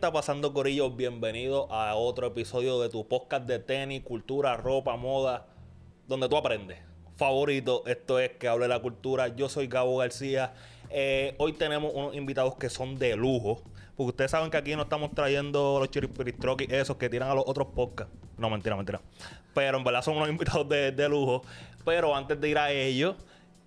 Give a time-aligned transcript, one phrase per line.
[0.00, 0.90] está pasando, Corillo?
[0.90, 5.46] Bienvenido a otro episodio de tu podcast de tenis, cultura, ropa, moda,
[6.08, 6.78] donde tú aprendes.
[7.18, 9.28] Favorito, esto es que hable la cultura.
[9.28, 10.54] Yo soy Gabo García.
[10.88, 13.60] Eh, hoy tenemos unos invitados que son de lujo.
[13.94, 17.44] Porque ustedes saben que aquí no estamos trayendo los chiripiristrokis esos que tiran a los
[17.46, 18.14] otros podcasts.
[18.38, 19.02] No, mentira, mentira.
[19.52, 21.42] Pero en verdad son unos invitados de, de lujo.
[21.84, 23.16] Pero antes de ir a ellos,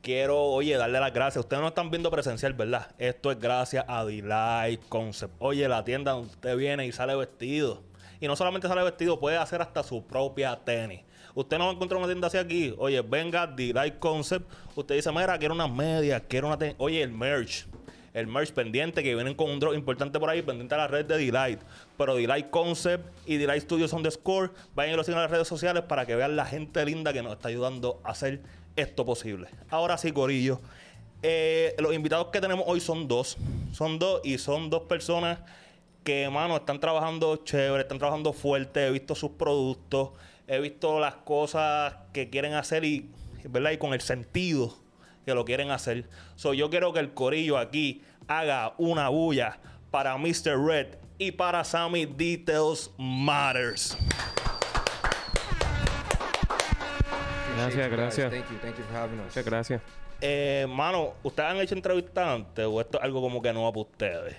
[0.03, 1.43] quiero, oye, darle las gracias.
[1.43, 2.91] Ustedes no están viendo presencial, ¿verdad?
[2.99, 5.33] Esto es gracias a Delight Concept.
[5.39, 7.81] Oye, la tienda donde usted viene y sale vestido.
[8.19, 11.01] Y no solamente sale vestido, puede hacer hasta su propia tenis.
[11.33, 12.75] Usted no va a encontrar una tienda así aquí.
[12.77, 14.45] Oye, venga, Delight Concept.
[14.75, 16.75] Usted dice, mira, quiero unas medias, quiero una tenis.
[16.77, 17.65] Oye, el merch.
[18.13, 21.05] El merch pendiente que vienen con un drop importante por ahí, pendiente a la red
[21.05, 21.61] de Delight.
[21.97, 25.31] Pero Delight Concept y Delight Studios on the Score, vayan y lo sigan en las
[25.31, 28.41] redes sociales para que vean la gente linda que nos está ayudando a hacer
[28.75, 29.47] esto posible.
[29.69, 30.59] Ahora sí, Corillo.
[31.21, 33.37] Eh, los invitados que tenemos hoy son dos.
[33.71, 35.39] Son dos y son dos personas
[36.03, 38.87] que, mano, están trabajando chévere, están trabajando fuerte.
[38.87, 40.09] He visto sus productos,
[40.47, 43.09] he visto las cosas que quieren hacer y,
[43.49, 43.71] ¿verdad?
[43.71, 44.75] Y con el sentido
[45.25, 46.09] que lo quieren hacer.
[46.35, 49.59] So, yo quiero que el Corillo aquí haga una bulla
[49.91, 50.57] para Mr.
[50.57, 53.97] Red y para Sammy Details Matters.
[57.55, 58.31] Gracias, gracias.
[58.31, 59.25] Thank you, thank you for having us.
[59.27, 59.81] Muchas gracias.
[60.21, 63.81] Eh, mano, ¿ustedes han hecho entrevistas antes o esto es algo como que nuevo para
[63.91, 64.35] ustedes?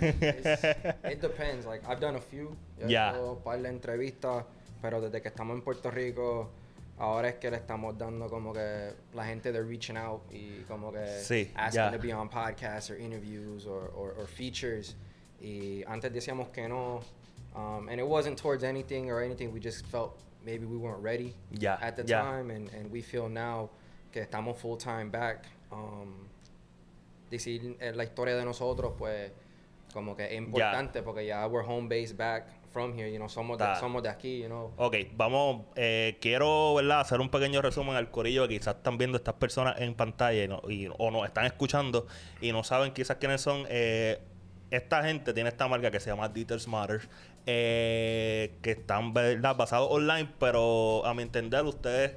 [0.00, 1.66] It depends.
[1.66, 2.56] Like I've done a few.
[2.78, 3.10] Yo he Ya.
[3.10, 4.44] hecho un par de entrevistas,
[4.82, 6.50] pero desde que estamos en Puerto Rico,
[6.98, 10.92] ahora es que le estamos dando como que la gente de reaching out y como
[10.92, 11.90] que Sí, asking ya.
[11.92, 14.96] to be on podcasts or interviews or, or, or features.
[15.40, 17.00] Y antes decíamos que no,
[17.54, 19.52] um, and it wasn't towards anything or anything.
[19.52, 23.28] We just felt maybe we weren't ready Ya, at the time, and, and we feel
[23.28, 23.70] now
[24.12, 25.46] que estamos full time back.
[25.70, 26.26] Um,
[27.30, 29.30] decir eh, la historia de nosotros, pues,
[29.92, 33.58] como que es importante porque ya we're home based back from here, you know, somos
[33.58, 34.72] de, somos de aquí, you know.
[34.76, 37.00] Ok, vamos, eh, quiero ¿verdad?
[37.00, 40.48] hacer un pequeño resumen al corillo que quizás están viendo estas personas en pantalla y
[40.48, 42.06] no- y- o nos están escuchando
[42.40, 43.64] y no saben quizás quiénes son.
[43.68, 44.18] Eh,
[44.70, 47.00] esta gente tiene esta marca que se llama Details Matter,
[47.50, 49.56] eh, que están ¿verdad?
[49.56, 52.12] basados online, pero a mi entender ustedes,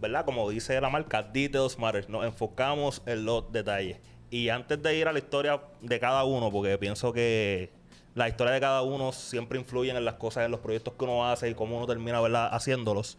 [0.00, 0.24] ¿verdad?
[0.24, 3.98] Como dice la marca, Details Matter, nos enfocamos en los detalles.
[4.30, 7.70] Y antes de ir a la historia de cada uno, porque pienso que
[8.14, 11.28] la historia de cada uno siempre influyen en las cosas, en los proyectos que uno
[11.28, 12.48] hace y cómo uno termina ¿verdad?
[12.54, 13.18] haciéndolos.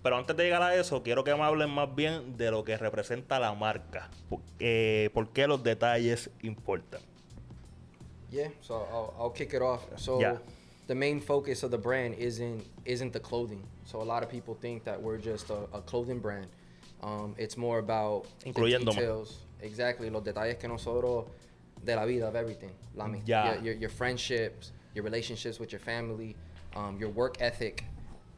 [0.00, 2.76] Pero antes de llegar a eso, quiero que me hablen más bien de lo que
[2.76, 4.10] representa la marca.
[4.60, 7.00] Eh, ¿por qué los detalles importan?
[8.30, 9.82] Yeah, so I'll, I'll kick it off.
[9.96, 10.38] So Yeah.
[10.86, 13.62] The main focus of the brand isn't isn't the clothing.
[13.84, 16.46] So a lot of people think that we're just a, a clothing brand.
[17.02, 18.52] Um, it's more about the
[18.96, 19.38] details.
[19.60, 21.26] Exactly, los detalles que nosotros
[21.84, 22.70] de la vida of everything.
[22.94, 23.54] La mi- Yeah.
[23.54, 26.36] your, your, your friendships, your relationships with your family,
[26.76, 27.84] um, your work ethic.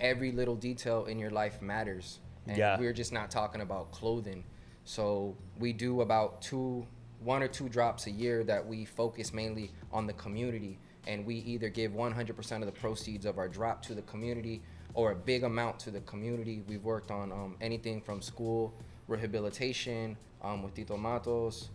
[0.01, 2.21] Every little detail in your life matters.
[2.47, 2.79] And Yeah.
[2.79, 4.45] we're just not talking about clothing.
[4.85, 6.87] So we do about two,
[7.25, 11.37] one or two drops a year that we focus mainly on the community, and we
[11.37, 14.63] either give 100% of the proceeds of our drop to the community
[14.95, 16.63] or a big amount to the community.
[16.69, 18.75] We've worked on um, anything from school
[19.09, 21.71] rehabilitation um, with Tito Matos,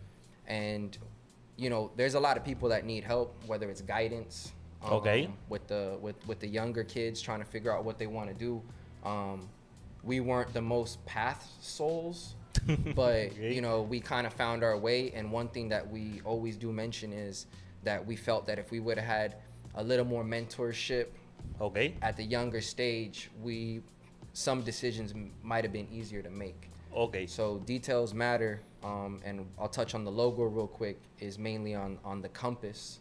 [0.46, 0.96] and
[1.56, 4.52] you know, there's a lot of people that need help, whether it's guidance.
[4.84, 5.28] um, Okay.
[5.48, 8.34] With the with with the younger kids trying to figure out what they want to
[8.34, 8.62] do.
[9.04, 9.48] Um,
[10.02, 12.34] we weren't the most path souls,
[12.96, 13.54] but Okay.
[13.54, 15.12] you know, we kind of found our way.
[15.12, 17.46] And one thing that we always do mention is
[17.82, 19.36] that we felt that if we would have had
[19.74, 21.06] a little more mentorship
[21.60, 21.94] ¿Ok?
[22.02, 23.82] at the younger stage, we
[24.34, 25.12] some decisions
[25.42, 26.70] might have been easier to make.
[26.94, 27.26] Ok.
[27.26, 31.00] So details matter, um, and I'll touch on the logo real quick.
[31.20, 33.00] Is mainly on on the compass.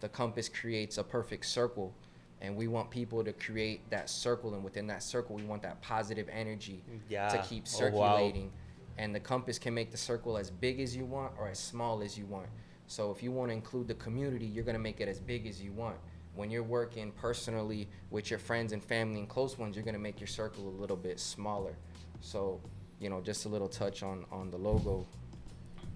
[0.00, 1.92] The compass creates a perfect circle,
[2.40, 5.80] and we want people to create that circle, and within that circle, we want that
[5.80, 7.28] positive energy Yeah.
[7.28, 8.16] to keep circulating Oh, wow.
[8.16, 8.52] circulating.
[8.98, 12.02] And the compass can make the circle as big as you want or as small
[12.02, 12.48] as you want.
[12.92, 15.62] So if you want to include the community, you're gonna make it as big as
[15.62, 15.96] you want.
[16.34, 20.20] When you're working personally with your friends and family and close ones, you're gonna make
[20.20, 21.74] your circle a little bit smaller.
[22.20, 22.60] So,
[23.00, 25.06] you know, just a little touch on on the logo.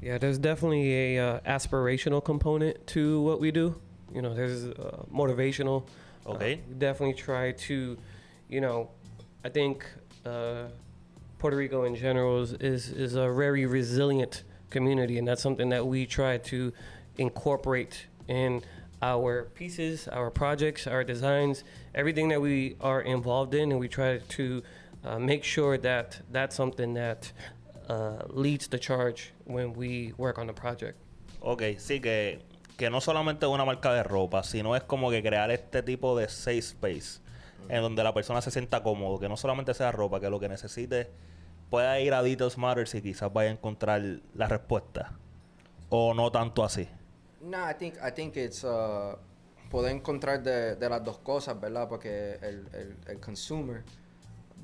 [0.01, 3.79] Yeah, there's definitely a uh, aspirational component to what we do.
[4.15, 5.83] You know, there's uh, motivational.
[6.25, 6.63] Uh, Okay.
[6.67, 7.99] we definitely try to,
[8.49, 8.89] you know,
[9.45, 9.87] I think
[10.25, 10.69] uh,
[11.39, 15.87] Puerto Rico in general is, is is a very resilient community, and that's something that
[15.87, 16.73] we try to
[17.19, 18.63] incorporate in
[19.03, 21.65] our pieces, our projects, our designs,
[21.95, 24.63] everything that we are involved in, and we try to
[25.05, 27.33] uh, make sure that that's something that
[27.89, 30.99] uh, leads the charge when we work on the project.
[31.41, 32.41] Ok, sí que
[32.77, 36.17] que no solamente es una marca de ropa, sino es como que crear este tipo
[36.19, 37.21] de safe space
[37.69, 40.49] en donde la persona se sienta cómodo, que no solamente sea ropa, que lo que
[40.49, 41.11] necesite
[41.71, 44.03] pueda ir a Details Matters y quizás vaya a encontrar
[44.35, 45.13] la respuesta.
[45.89, 46.89] O no tanto así.
[47.41, 49.17] No, I think, I think it's uh,
[49.71, 51.89] poder encontrar de, de las dos cosas, ¿verdad?
[51.89, 53.85] Porque el, el, el consumer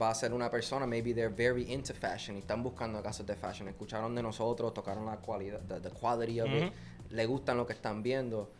[0.01, 3.37] va a ser una persona, maybe they're very into fashion y están buscando casos de
[3.37, 3.69] fashion.
[3.69, 6.73] Escucharon de nosotros, tocaron la calidad, the, the quality of it,
[7.11, 8.51] le gustan lo que están viendo.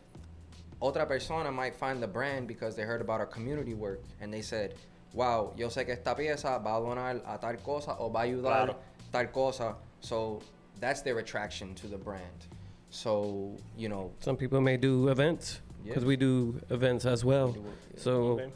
[0.79, 4.41] Otra persona might find the brand because they heard about our community work and they
[4.41, 4.73] said,
[5.13, 8.23] wow, yo sé que esta pieza va a donar a tal cosa o va a
[8.23, 8.75] ayudar Claro.
[9.11, 9.75] tal cosa.
[10.01, 10.41] So
[10.79, 12.47] that's their attraction to the brand.
[12.89, 15.89] So, you know, Some people may do events Yeah.
[15.93, 17.51] because we do events as well.
[17.51, 17.65] do it,
[17.95, 17.99] yeah.
[18.01, 18.51] So, Okay.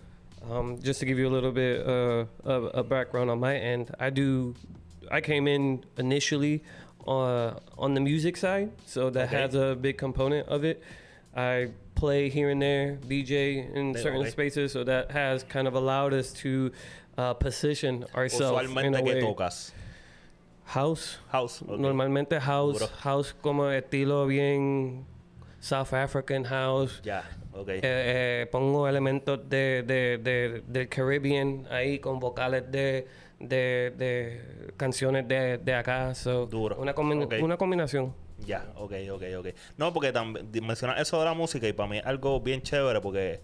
[0.51, 3.92] um, just to give you a little bit uh, of a background on my end,
[4.00, 4.53] I do.
[5.10, 6.63] I came in initially
[7.07, 9.42] uh, on the music side, so that Okay.
[9.42, 10.81] has a big component of it.
[11.36, 14.29] I play here and there, DJ in Yeah, certain okay.
[14.29, 16.71] spaces, so that has kind of allowed us to
[17.17, 19.19] uh, position ourselves in a way.
[19.21, 19.71] tocas.
[20.65, 21.61] House, House.
[21.61, 21.79] ok.
[21.79, 25.05] Normalmente house, house como estilo bien
[25.59, 27.01] South African house.
[27.03, 27.23] Ya,
[27.53, 27.69] ok.
[27.69, 33.07] Eh, eh, pongo elementos de, de, de- del Caribbean ahí con vocales de,
[33.39, 34.41] de, de
[34.77, 36.13] canciones de, de acá.
[36.13, 36.75] So, Duro.
[36.79, 37.35] Una, combi- Ok.
[37.41, 38.13] una combinación.
[38.45, 39.48] Ya, ok, ok, ok.
[39.78, 43.01] No, porque también mencionar eso de la música y para mí es algo bien chévere
[43.01, 43.42] porque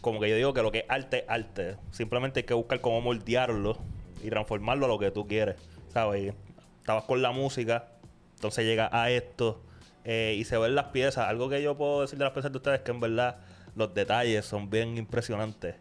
[0.00, 1.76] como que yo digo que lo que es arte es arte.
[1.90, 3.78] Simplemente hay que buscar cómo moldearlo
[4.22, 5.56] y transformarlo a lo que tú quieres.
[5.88, 6.34] ¿Sabes?
[6.80, 7.88] Estabas con la música,
[8.34, 9.62] entonces llega a esto
[10.04, 11.28] eh, y se ven las piezas.
[11.28, 13.38] Algo que yo puedo decir de las piezas de ustedes es que en verdad
[13.76, 15.76] los detalles son bien impresionantes.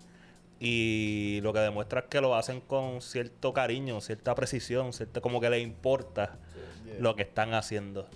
[0.60, 5.42] Y lo que demuestra es que lo hacen con cierto cariño, cierta precisión, cierta, como
[5.42, 6.38] que les importa
[7.00, 8.08] lo que están haciendo.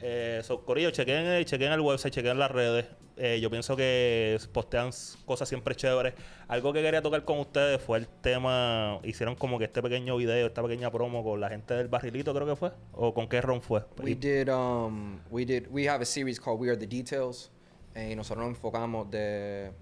[0.00, 2.86] Eh, so, Corillo, chequen, eh, chequen el website, chequen las redes.
[3.16, 4.90] Eh, yo pienso que postean
[5.24, 6.14] cosas siempre chéveres.
[6.46, 9.00] Algo que quería tocar con ustedes fue el tema.
[9.02, 12.46] Hicieron como que este pequeño video, esta pequeña promo con la gente del barrilito, creo
[12.46, 12.70] que fue.
[12.92, 13.82] ¿O con qué ron fue?
[14.00, 17.50] We did um we did we have a series called We Are the Details
[17.96, 19.72] eh, y nosotros nos enfocamos de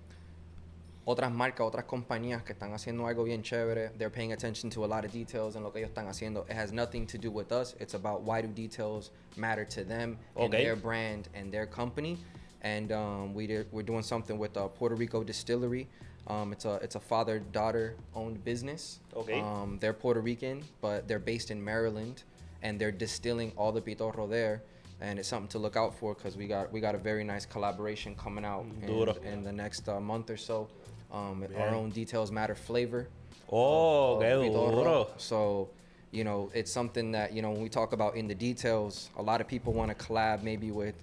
[1.06, 3.90] otras marcas, otras compañías que están haciendo algo bien chévere.
[3.96, 6.44] They're paying attention to a lot of details en lo que ellos están haciendo.
[6.50, 7.76] It has nothing to do with us.
[7.78, 10.64] It's about why do details matter to them and Okay.
[10.64, 12.18] their brand and their company.
[12.62, 15.86] And um, we did, we're doing something with a Puerto Rico Distillery.
[16.26, 18.98] Um, it's a it's a father daughter owned business.
[19.14, 19.40] Okay.
[19.40, 22.24] Um, they're Puerto Rican, but they're based in Maryland,
[22.62, 24.62] and they're distilling all the pitorro there.
[25.00, 27.46] And it's something to look out for because we got we got a very nice
[27.46, 28.88] collaboration coming out in,
[29.24, 30.66] in the next uh, month or so.
[31.12, 33.08] Um, Our own details matter flavor.
[33.50, 35.08] Oh, of qué duro.
[35.18, 35.68] So,
[36.10, 39.22] you know, it's something that you know when we talk about in the details, a
[39.22, 40.94] lot of people want to collab maybe with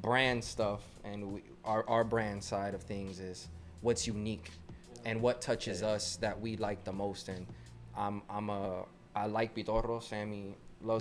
[0.00, 3.48] brand stuff, and we, our our brand side of things is
[3.82, 4.50] what's unique
[5.04, 7.28] and what touches us that we like the most.
[7.28, 7.46] And
[7.96, 8.84] I'm I'm a
[9.14, 10.02] I like pitorro.
[10.02, 10.54] Sammy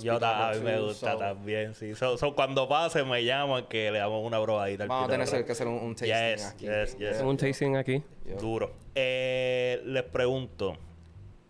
[0.04, 1.96] Yo ta- a pitorro mí me gusta so también, sí.
[1.96, 5.52] So, so, cuando pase me llaman que le damos una probadita Vamos a tener que
[5.52, 6.66] hacer un, un tasting Yes, aquí.
[6.66, 7.22] yes, yes.
[7.22, 8.04] Un tasting aquí.
[8.40, 8.72] Duro.
[8.96, 10.78] Eh, les pregunto,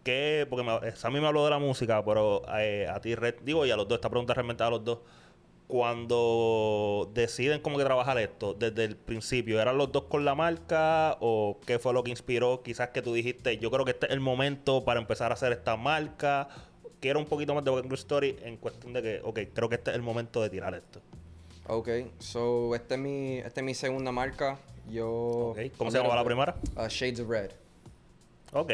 [0.03, 0.47] ¿qué?
[0.49, 3.71] Porque me, Sammy me habló de la música, pero eh, a ti, Red, digo, y
[3.71, 4.99] a los dos, esta pregunta realmente a los dos.
[5.67, 11.17] Cuando deciden cómo que trabajar esto, desde el principio, ¿eran los dos con la marca
[11.21, 12.61] o qué fue lo que inspiró?
[12.61, 15.51] Quizás que tú dijiste, yo creo que este es el momento para empezar a hacer
[15.53, 16.49] esta marca.
[17.01, 19.89] Quiero un poquito más de Background Story en cuestión de que, ok, creo que este
[19.89, 21.01] es el momento de tirar esto.
[21.67, 24.59] Okay, so esta es mi esta es mi segunda marca.
[24.87, 25.09] Yo.
[25.51, 26.55] Ok, ¿Cómo se llamaba la primera?
[26.75, 27.51] Uh, Shades of Red.
[28.53, 28.71] Ok.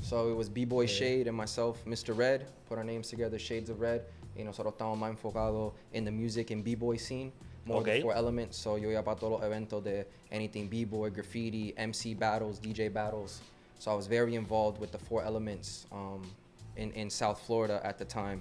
[0.00, 2.16] So it was B-Boy Shade and myself, Mr.
[2.16, 4.02] Red, put our names together, Shades of Red.
[4.36, 7.32] Y nosotros estamos más enfocados en the music and B-Boy scene,
[7.64, 8.02] more Okay.
[8.02, 8.56] four elements.
[8.56, 13.40] So yo iba para todos los eventos de anything B-Boy, graffiti, MC battles, DJ battles.
[13.80, 16.22] So I was very involved with the four elements um,
[16.76, 18.40] in, in South Florida at the time.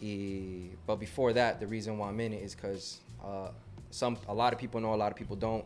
[0.00, 3.50] Y, but before that, the reason why I'm in it is because uh,
[3.90, 5.64] some a lot of people know, a lot of people don't.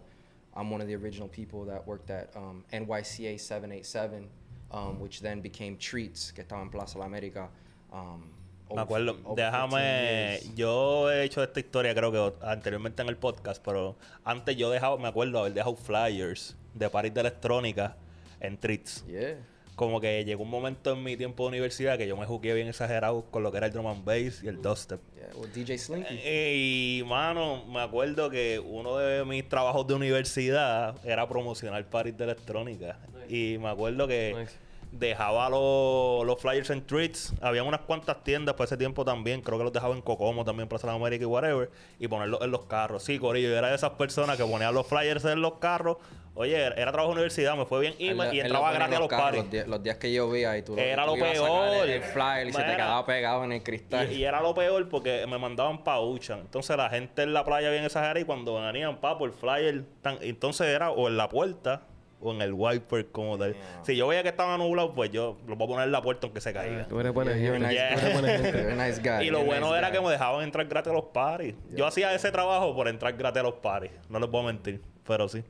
[0.57, 4.29] I'm one of the original people that worked at um, NYCA 787,
[4.71, 7.49] um, which then became Treats, que estaba en Plaza La América.
[7.93, 8.31] Um,
[8.71, 9.19] Me acuerdo.
[9.25, 10.41] over 15 Déjame.
[10.57, 14.97] Yo he hecho esta historia, creo que anteriormente en el podcast, pero antes yo dejaba,
[14.97, 17.97] me acuerdo haber dejado flyers de París de electrónica
[18.41, 19.05] en Treats.
[19.07, 19.37] Yeah.
[19.77, 22.69] Como que llegó un momento en mi tiempo de universidad que yo me jugué bien
[22.69, 25.01] exagerado con lo que era el drum and bass y el dubstep.
[25.17, 25.29] Yeah.
[25.37, 26.21] Well, DJ Slinky.
[26.23, 26.55] Eh,
[27.01, 32.25] Y, mano, me acuerdo que uno de mis trabajos de universidad era promocionar París de
[32.25, 32.99] electrónica.
[33.29, 34.53] Y me acuerdo que Nice.
[34.99, 37.33] Dejaba los, los flyers en treats.
[37.41, 39.41] Había unas cuantas tiendas por ese tiempo también.
[39.43, 41.71] Creo que los dejaba en Cocomo también, Plaza de América y whatever.
[41.99, 43.03] Y ponerlos en los carros.
[43.03, 45.97] Sí, Corillo, yo era de esas personas que ponían los flyers en los carros.
[46.37, 48.97] Oye, era, trabajo de universidad, me fue bien y, Él me- lo- y entraba gratis
[48.97, 49.41] a los carros, paris.
[49.43, 51.85] Los, días, los días que yo veía y tú, Era tú lo peor.
[51.85, 54.11] El, el flyer y se te quedaba pegado en el cristal.
[54.13, 56.35] Y, y era lo peor porque me mandaban pa' Ucha.
[56.41, 60.19] Entonces la gente en la playa bien exagerada y cuando venían pa' por flyer, tan-
[60.23, 61.83] entonces era o en la puerta
[62.21, 63.55] o en el wiper como tal.
[63.83, 66.27] Si yo veía que estaba nublado, pues yo lo voy a poner en la puerta
[66.27, 66.87] aunque se caiga.
[66.87, 67.71] Tú eres buena gente.
[67.71, 69.21] Yeah.
[69.23, 69.99] Y lo bueno nice era guy.
[69.99, 71.55] que me dejaban entrar gratis a los paris.
[71.75, 73.91] Yo hacía ese trabajo por entrar gratis a los paris.
[74.09, 75.43] No les puedo mentir, pero sí.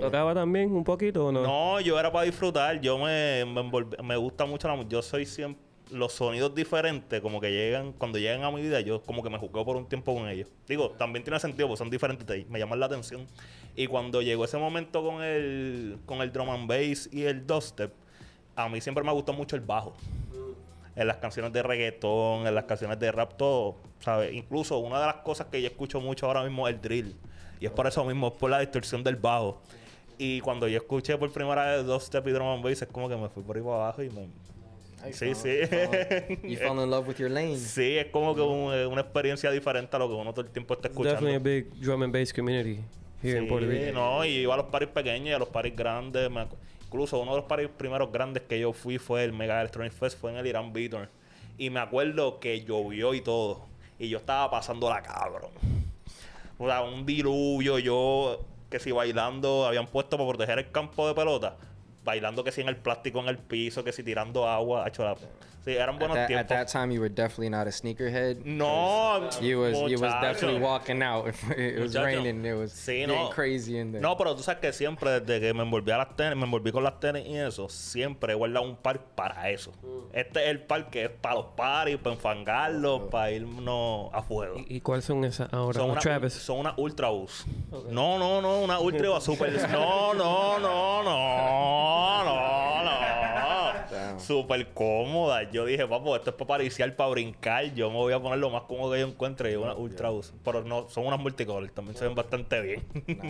[0.00, 1.42] ¿Tocaba también un poquito o no?
[1.42, 2.80] No, yo era para disfrutar.
[2.80, 4.92] Yo me, me, envolví- me gusta mucho la música.
[4.92, 5.62] Yo soy siempre.
[5.92, 9.38] Los sonidos diferentes, como que llegan, cuando llegan a mi vida, yo como que me
[9.38, 10.48] jugué por un tiempo con ellos.
[10.66, 13.26] Digo, también tiene sentido, porque son diferentes, te- me llaman la atención.
[13.76, 17.92] Y cuando llegó ese momento con el, con el drum and bass y el dubstep,
[18.56, 19.94] a mí siempre me gustó mucho el bajo.
[20.94, 24.32] En las canciones de reggaetón, en las canciones de rap, todo, ¿sabes?
[24.34, 27.16] Incluso una de las cosas que yo escucho mucho ahora mismo es el drill.
[27.60, 29.60] Y es por eso mismo, es por la distorsión del bajo.
[30.18, 33.16] Y cuando yo escuché por primera vez dubstep y drum and bass, es como que
[33.16, 34.28] me fui por ahí para abajo y me...
[35.12, 35.48] Sí, sí.
[36.44, 37.56] You fell in love with your lane.
[37.58, 40.50] Sí, es como que un- eh, una experiencia diferente a lo que uno todo el
[40.52, 41.26] tiempo está It's escuchando.
[41.26, 42.78] definitely a big drum and bass community
[43.22, 43.92] here in Puerto Sí, Rico.
[43.98, 46.30] no, y iba a los paris pequeños y a los paris grandes.
[46.86, 50.18] incluso uno de los paris primeros grandes que yo fui fue el Mega Electronic Fest,
[50.20, 51.08] fue en el Irán Beaton.
[51.58, 53.66] Y me acuerdo que llovió y todo.
[53.98, 55.50] Y yo estaba pasando la cabrón.
[56.58, 61.14] O sea, un diluvio, yo que si bailando, habían puesto para proteger el campo de
[61.14, 61.56] pelota.
[62.04, 64.86] Bailando que si en el plástico en el piso, que si tirando agua.
[64.88, 65.16] hecho la-
[65.64, 66.48] Sí, eran At buenos that, at tiempos.
[66.48, 68.44] that time, you were definitely not a sneakerhead.
[68.44, 71.28] no, You was you was definitely walking out.
[71.28, 72.04] If it was Muchacho.
[72.04, 73.30] raining, it was Sí, no.
[73.30, 74.00] crazy in there.
[74.02, 76.72] No, pero tú sabes que siempre, desde que me envolví a las tenis, me envolví
[76.72, 79.70] con las tenis y eso, siempre he guardado un par para eso.
[80.12, 84.56] Este es el par que es para los paris, para enfangarlos, para irnos a fuego.
[84.66, 85.78] ¿Y, y cuáles son esas ahora?
[85.78, 86.32] Son una, Travis.
[86.32, 87.44] son una ultra bus.
[87.88, 89.52] No, no, no, una ultra bus super.
[89.72, 93.71] No, no, no, no, no, no.
[93.90, 94.20] Damn.
[94.20, 95.50] Súper cómoda.
[95.50, 97.74] Yo dije, papo, esto es para pariciar, para brincar.
[97.74, 100.32] Yo me voy a poner lo más cómodo que yo encuentre y una ultra bus.
[100.44, 102.82] Pero no, son unas multicolor, también se ven bastante bien.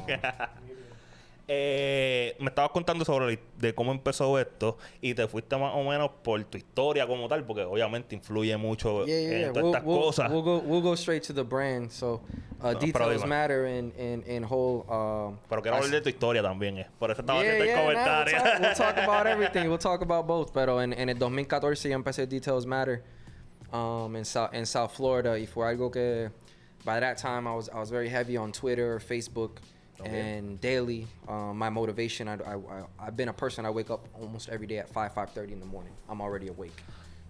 [1.48, 6.10] Eh, me estabas contando sobre de cómo empezó esto y te fuiste más o menos
[6.22, 9.52] por tu historia como tal, porque obviamente influye mucho Yeah, yeah, en yeah.
[9.52, 10.30] todas We'll, estas we'll, cosas.
[10.30, 11.90] we'll go we'll go straight to the brand.
[11.90, 12.20] So,
[12.62, 14.84] uh, No, details matter in in in whole.
[14.88, 16.86] Um, Pero quiero hablar de tu historia también, eh.
[16.98, 18.32] Por eso estaba haciendo el nah, comentario.
[18.34, 19.68] we'll, talk, we'll talk about everything.
[19.68, 20.52] We'll talk about both.
[20.52, 23.02] Pero en, en el 2014 yo empecé Details Matter
[23.72, 26.30] um, en, South, en South Florida y fue algo que
[26.84, 29.60] by that time I was I was very heavy on Twitter, Facebook,
[30.02, 30.36] Okay.
[30.36, 31.06] and daily.
[31.28, 32.28] Um, my motivation.
[32.28, 33.64] I, I, I I've been a person.
[33.66, 35.92] I wake up almost every day at five five thirty in the morning.
[36.08, 36.82] I'm already awake,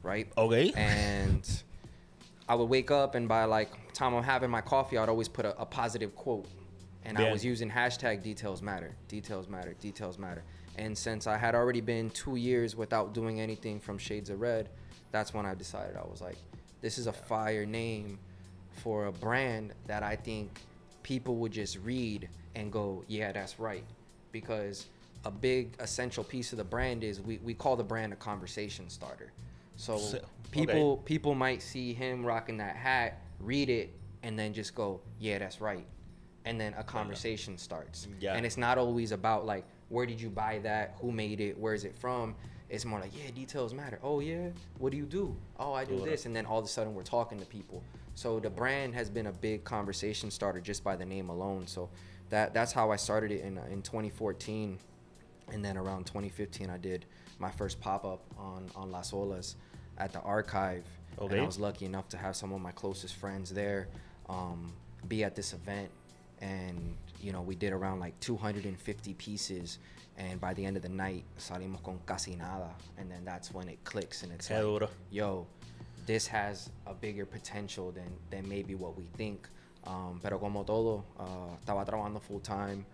[0.02, 0.26] right?
[0.36, 0.72] Ok.
[0.76, 1.62] and
[2.48, 5.44] I would wake up and by like time I'm having my coffee, I'd always put
[5.44, 6.46] a, a positive quote.
[7.04, 10.44] And I was using hashtag details matter, details matter, details matter.
[10.78, 14.68] And since I had already been two years without doing anything from Shades of Red,
[15.10, 16.36] that's when I decided I was like,
[16.80, 18.18] this is a fire name
[18.82, 20.60] for a brand that I think
[21.02, 23.84] people would just read and go, yeah, that's right.
[24.32, 24.86] Because
[25.24, 28.88] a big essential piece of the brand is we, we call the brand a conversation
[28.88, 29.32] starter.
[29.76, 34.74] So So- people people might see him rocking that hat, read it, and then just
[34.74, 35.86] go, yeah, that's right.
[36.44, 38.08] And then a conversation starts.
[38.20, 38.34] Yeah.
[38.34, 40.96] And it's not always about like, where did you buy that?
[41.00, 41.56] Who made it?
[41.58, 42.34] Where is it from?
[42.68, 43.98] It's more like, yeah, details matter.
[44.02, 44.48] Oh, yeah.
[44.78, 45.36] What do you do?
[45.58, 46.24] Oh, I do this.
[46.26, 47.82] And then all of a sudden we're talking to people.
[48.14, 51.66] So the brand has been a big conversation starter just by the name alone.
[51.66, 51.90] So
[52.32, 54.78] that that's how I started it in, in 2014.
[55.52, 57.04] And then around 2015, I did
[57.38, 59.54] my first pop up on, on Las Olas
[59.98, 60.84] at the archive.
[61.20, 63.88] And I was lucky enough to have some of my closest friends there
[64.30, 64.72] um,
[65.08, 65.90] be at this event.
[66.40, 69.78] And, you know, we did around like 250 pieces.
[70.16, 72.70] And by the end of the night, salimos con casi nada.
[72.96, 75.46] And then that's when it clicks and it's like, yo,
[76.06, 79.48] this has a bigger potential than, than maybe what we think.
[79.86, 82.84] Um, pero como todo, uh, estaba trabajando full time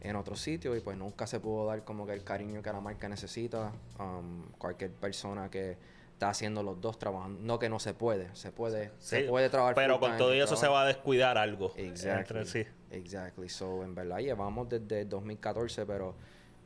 [0.00, 2.80] en otro sitio y pues nunca se pudo dar como que el cariño que la
[2.80, 3.72] marca necesita.
[3.98, 5.76] Um, cualquier persona que
[6.12, 9.50] está haciendo los dos trabajando, no que no se puede, se puede, se Sí, puede
[9.50, 11.72] trabajar Pero con todo eso se va a descuidar algo.
[11.76, 12.38] Exactly.
[12.38, 12.70] Entre sí.
[12.90, 13.48] Exactly.
[13.48, 16.14] So, en verdad llevamos desde el 2014, pero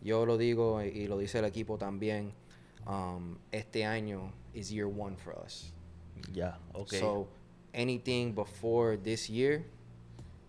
[0.03, 2.33] yo lo digo y, lo dice el equipo también.
[2.87, 5.73] um, este año is year one for us.
[6.33, 6.93] Ya, ok.
[6.95, 7.29] So,
[7.75, 9.65] anything before this year,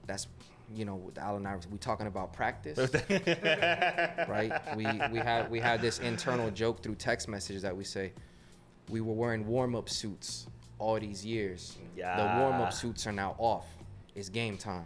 [0.07, 0.27] that's
[0.73, 2.77] you know, with Allen Iverson, we talking about practice,
[4.29, 4.53] right?
[4.75, 8.13] We we had we had this internal joke through text messages that we say
[8.89, 10.47] we were wearing warm up suits
[10.79, 11.77] all these years.
[11.95, 12.17] Yeah.
[12.17, 13.65] The warm up suits are now off.
[14.15, 14.85] It's game time.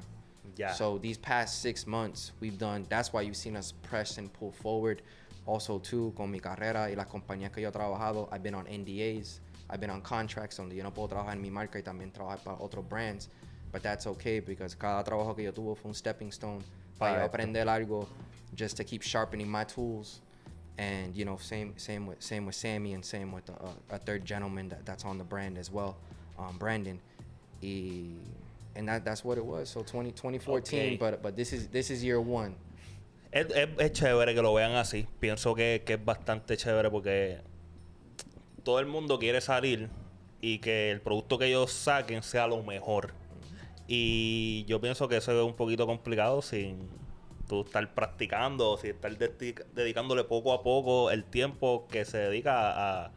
[0.58, 0.72] Yeah.
[0.74, 2.86] So these past six months, we've done.
[2.89, 5.01] That's why you've seen us press and pull forward.
[5.46, 8.65] Also, too, con mi carrera y las compañías que yo he trabajado, I've been on
[8.65, 9.39] NDAs.
[9.69, 12.39] I've been on contracts donde yo no puedo trabajar en mi marca y también trabajar
[12.43, 13.29] para otros brands.
[13.72, 16.63] But that's okay because cada trabajo que yo tuve fue un stepping stone
[16.98, 17.25] para yo Para esto.
[17.36, 18.07] aprender algo,
[18.55, 20.22] just to keep sharpening my tools.
[20.77, 24.25] And you know, same same with same with Sammy and same with uh, a third
[24.25, 25.95] gentleman that, that's on the brand as well,
[26.38, 27.00] um, Brandon.
[27.63, 28.12] Y,
[28.75, 29.69] and that that's what it was.
[29.69, 30.95] So 20, 2014, Okay.
[30.98, 32.55] but but this is this is year one.
[33.31, 35.07] Es, es- es chévere que lo vean así.
[35.19, 37.39] Pienso que, que es bastante chévere porque
[38.65, 39.89] todo el mundo quiere salir
[40.41, 43.13] y que el producto que ellos saquen sea lo mejor.
[43.88, 46.89] Y yo pienso que eso es un poquito complicado sin
[47.48, 53.03] tú estar practicando, sin estar dedi- dedicándole poco a poco el tiempo que se dedica
[53.05, 53.12] a,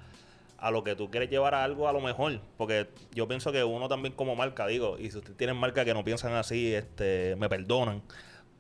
[0.58, 2.40] a lo que tú quieres llevar a algo a lo mejor.
[2.58, 5.94] Porque yo pienso que uno también como marca, digo, y si ustedes tienen marcas que
[5.94, 8.02] no piensan así, este, me perdonan.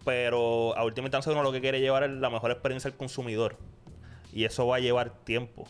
[0.06, 3.58] Pero a última instancia uno lo que quiere llevar es la mejor experiencia al consumidor.
[4.32, 5.68] Y eso va a llevar tiempo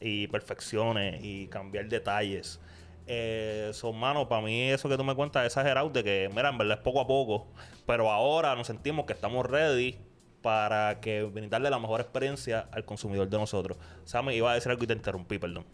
[0.00, 2.60] y perfecciones y cambiar detalles.
[3.06, 6.50] Eh, son manos, para mí eso que tú me cuentas es exagerado de que, mira,
[6.50, 7.46] en verdad es poco a poco,
[7.86, 9.96] pero ahora nos sentimos que estamos ready
[10.42, 13.78] para que brindarle la mejor experiencia al consumidor de nosotros.
[14.04, 15.64] Sammy, iba a decir algo y te interrumpí, perdón.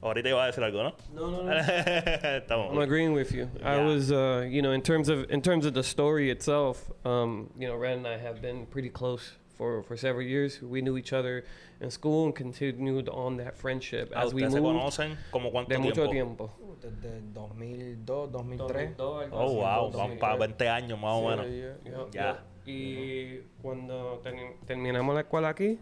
[0.00, 0.94] Ahorita iba a decir algo, ¿no?
[1.12, 1.52] No, no, no.
[2.36, 2.72] Estamos.
[2.72, 3.48] I'm agreeing with you.
[3.62, 3.84] I Yeah.
[3.86, 7.66] was, uh, you know, in terms of in terms of the story itself, um, you
[7.66, 10.60] know, Red and I have been pretty close for for several years.
[10.62, 11.44] We knew each other
[11.80, 15.50] in school and continued on that friendship Ah, as we ¿Ustedes se moved conocen como
[15.50, 16.50] cuánto de mucho tiempo?
[16.58, 16.76] tiempo.
[16.82, 18.90] Desde 2002, 2003.
[18.98, 21.46] Oh, wow, van para 20 años más o menos.
[21.46, 22.44] Yeah, Ya.
[22.66, 25.78] Y cuando termi- terminamos la escuela aquí,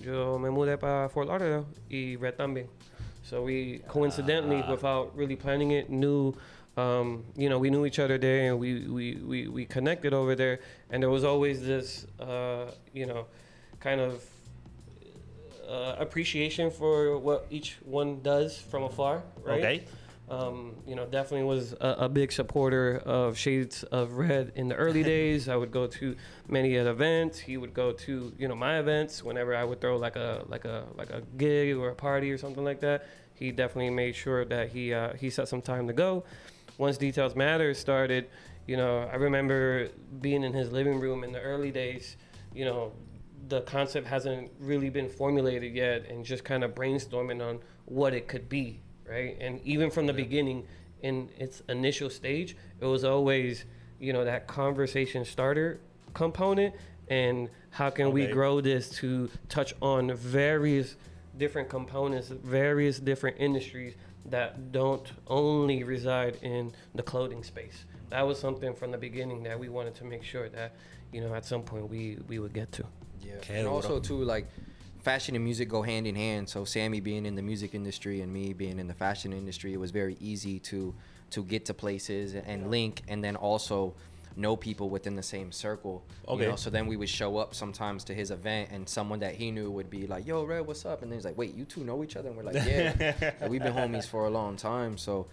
[0.00, 2.68] yo me mudé para Fort Lauderdale y Red también.
[3.22, 4.70] So we coincidentally, Ah.
[4.72, 6.34] without really planning it, knew,
[6.76, 10.34] um, you know, we knew each other there and we, we, we, we connected over
[10.34, 10.60] there.
[10.90, 13.26] And there was always this, uh, you know,
[13.80, 14.24] kind of
[15.68, 19.58] uh, appreciation for what each one does from afar, right?
[19.58, 19.84] Okay.
[20.28, 24.74] Um, you know, definitely was a, a big supporter of Shades of Red in the
[24.74, 25.48] early days.
[25.48, 26.16] I would go to
[26.48, 27.38] many at events.
[27.38, 30.64] He would go to you know my events whenever I would throw like a like
[30.64, 33.06] a like a gig or a party or something like that.
[33.34, 36.24] He definitely made sure that he uh, he set some time to go.
[36.78, 38.28] Once Details Matter started,
[38.66, 39.88] you know, I remember
[40.20, 42.16] being in his living room in the early days.
[42.54, 42.92] You know,
[43.48, 48.26] the concept hasn't really been formulated yet, and just kind of brainstorming on what it
[48.26, 49.36] could be, right?
[49.40, 50.66] And even from the beginning,
[51.02, 53.66] in its initial stage, it was always,
[54.00, 55.80] you know, that conversation starter
[56.14, 56.74] component,
[57.08, 60.96] and how can we grow this to touch on various
[61.36, 63.94] different components, various different industries
[64.30, 67.84] that don't only reside in the clothing space.
[68.10, 70.74] That was something from the beginning that we wanted to make sure that,
[71.12, 72.84] you know, at some point we we would get to.
[73.20, 73.34] Yeah.
[73.40, 73.74] Qué and duro.
[73.74, 74.46] also too like
[75.02, 76.48] fashion and music go hand in hand.
[76.48, 79.80] So Sammy being in the music industry and me being in the fashion industry, it
[79.80, 80.94] was very easy to
[81.30, 83.94] to get to places and link and then also
[84.36, 86.04] know people within the same circle.
[86.26, 86.42] Okay.
[86.42, 89.34] You know, so then we would show up sometimes to his event and someone that
[89.34, 91.02] he knew would be like, Yo, Red, what's up?
[91.02, 92.28] And then he's like, Wait, you two know each other?
[92.28, 93.32] And we're like, Yeah.
[93.40, 94.98] Like, we've been homies for a long time.
[94.98, 95.26] So,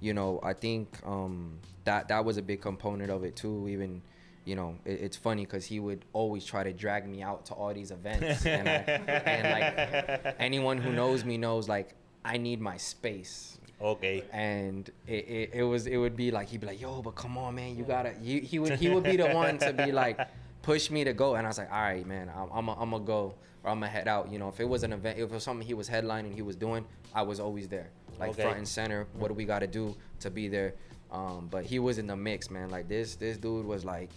[0.00, 3.68] you know, I think um, that that was a big component of it too.
[3.68, 4.02] Even,
[4.44, 7.54] you know, it, it's funny because he would always try to drag me out to
[7.54, 11.94] all these events, and, I, and like anyone who knows me knows like
[12.24, 13.58] I need my space.
[13.80, 14.24] Ok.
[14.32, 17.38] And it, it, it was it would be like he'd be like, yo, but come
[17.38, 18.14] on, man, you gotta.
[18.20, 20.18] You, he would he would be the one to be like,
[20.62, 23.34] push me to go, and I was like, all right, man, I'm I'm gonna go
[23.62, 24.30] or I'm gonna head out.
[24.32, 26.42] You know, if it was an event, if it was something he was headlining, he
[26.42, 28.42] was doing, I was always there, like Okay.
[28.42, 29.06] front and center.
[29.14, 30.74] What do we gotta do to be there?
[31.12, 32.70] Um, but he was in the mix, man.
[32.70, 34.10] Like this this dude was like.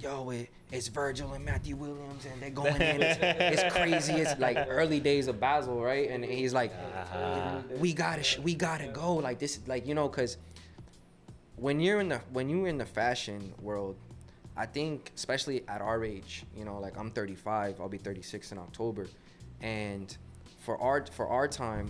[0.00, 3.02] Yo, it, it's Virgil and Matthew Williams, and they're going in.
[3.02, 3.18] It's,
[3.62, 4.12] it's crazy.
[4.14, 6.10] It's like early days of Basel, right?
[6.10, 7.62] And he's like, uh-huh.
[7.78, 10.36] we gotta we gotta go like this is like you know because
[11.56, 13.96] when you're in the when you're in the fashion world
[14.56, 18.58] i think especially at our age you know like i'm 35 i'll be 36 in
[18.58, 19.06] october
[19.62, 20.16] and
[20.60, 21.88] for our for our time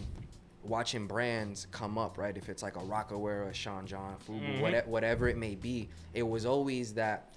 [0.63, 4.61] watching brands come up right if it's like a Rocawear a sean john fubu mm-hmm.
[4.61, 7.31] whatever, whatever it may be it was always that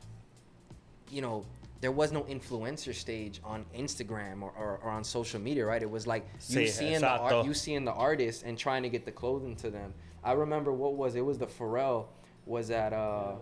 [1.11, 1.45] you know,
[1.81, 5.81] there was no influencer stage on Instagram or, or, or on social media, right?
[5.81, 8.89] It was like you Sí, seeing the art, you seeing the artist and trying to
[8.89, 9.93] get the clothing to them.
[10.23, 12.07] I remember what was it was the Pharrell
[12.45, 13.35] was at uh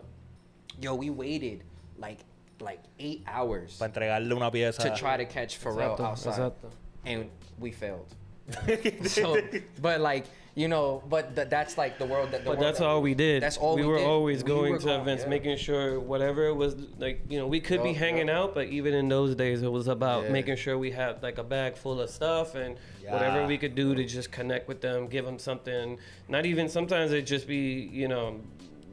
[0.80, 1.64] Yo, we waited
[1.98, 2.20] like
[2.60, 4.84] like eight hours Para entregarle una pieza.
[4.84, 6.72] to try to catch Pharrell Exacto, outside, exacto.
[7.06, 8.14] and we failed.
[9.06, 9.42] so,
[9.82, 10.26] but like
[10.58, 12.40] you know, but th- that's like the world that.
[12.44, 13.44] The But world that's that all we did.
[13.44, 14.08] That's all we, we were did.
[14.08, 15.30] always We going were to going- events, yeah.
[15.30, 18.96] making sure whatever it was like, you know, we could be hanging out, but even
[18.96, 20.30] in those days, it was about Yeah.
[20.32, 22.76] making sure we had like a bag full of stuff and
[23.08, 26.00] whatever we could do to just connect with them, give them something.
[26.28, 28.40] Not even sometimes it just be, you know,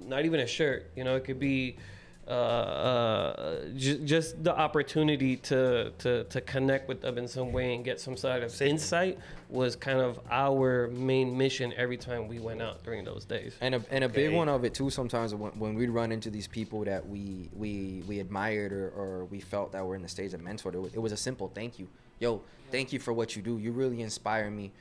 [0.07, 0.91] not even a shirt.
[0.95, 1.77] You know, it could be.
[2.27, 7.75] Uh, uh, j- just the opportunity to, to to connect with them in some way
[7.75, 9.19] and get some sort of insight
[9.51, 13.55] was kind of our main mission every time we went out during those days.
[13.61, 14.37] And a, and a big Okay.
[14.37, 14.89] one of it too.
[14.89, 19.25] Sometimes when, when we'd run into these people that we we we admired or, or
[19.27, 21.51] we felt that were in the stage of mentored, it was, it was a simple
[21.55, 21.87] thank you.
[22.21, 23.59] Yo, thank you for what you do.
[23.59, 24.73] You really inspire me,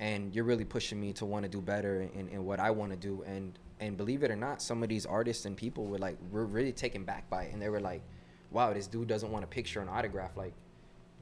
[0.00, 2.90] and you're really pushing me to want to do better in, in what I want
[2.90, 3.22] to do.
[3.28, 6.44] And and believe it or not, some of these artists and people were like, were
[6.44, 8.02] really taken back by it, and they were like,
[8.50, 10.52] wow, this dude doesn't want a picture, an autograph, like.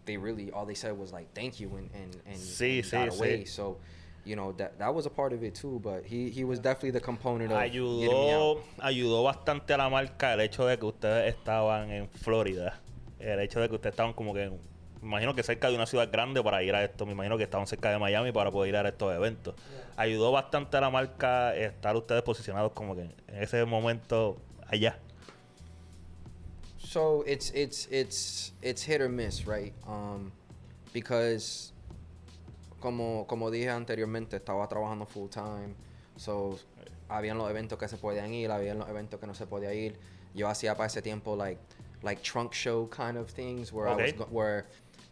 [0.05, 2.90] They really all they said was like thank you and and and, Sí, and sí,
[2.92, 3.18] got sí.
[3.18, 3.44] away.
[3.44, 3.77] So,
[4.25, 5.81] you know that that was a part of it too.
[5.85, 10.40] But he he was definitely the component of ayudó, ayudó bastante a la marca el
[10.40, 12.73] hecho de que ustedes estaban en Florida.
[13.21, 14.59] El hecho de que ustedes estaban como que, en-
[15.09, 17.07] imagino que cerca de una ciudad grande para ir a esto.
[17.07, 19.55] Me imagino que estaban cerca de Miami para poder ir a estos eventos.
[19.97, 24.99] Ayudó bastante a la marca estar ustedes posicionados como que en ese momento allá.
[26.79, 29.75] So it's it's it's it's hit or miss, right?
[29.87, 30.31] Um,
[30.92, 31.73] because
[32.81, 35.75] como como dije anteriormente, estaba trabajando full time.
[36.16, 36.59] So
[37.09, 39.99] habían los eventos que se podían ir, habían los eventos que no se podía ir.
[40.35, 41.61] Yo hacía para ese tiempo like
[42.03, 44.66] like trunk show kind of things where I was where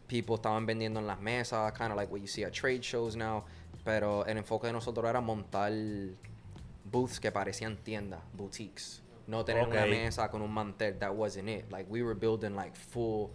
[0.07, 3.15] people estaban vendiendo en las mesas, kind of like what you see at trade shows
[3.15, 3.43] now.
[3.85, 5.71] Pero el enfoque de nosotros era montar
[6.85, 9.01] booths que parecían tiendas, boutiques.
[9.27, 9.89] No tener una Okay.
[9.89, 10.93] mesa con un mantel.
[10.99, 11.69] That wasn't it.
[11.71, 13.29] Like we were building like full,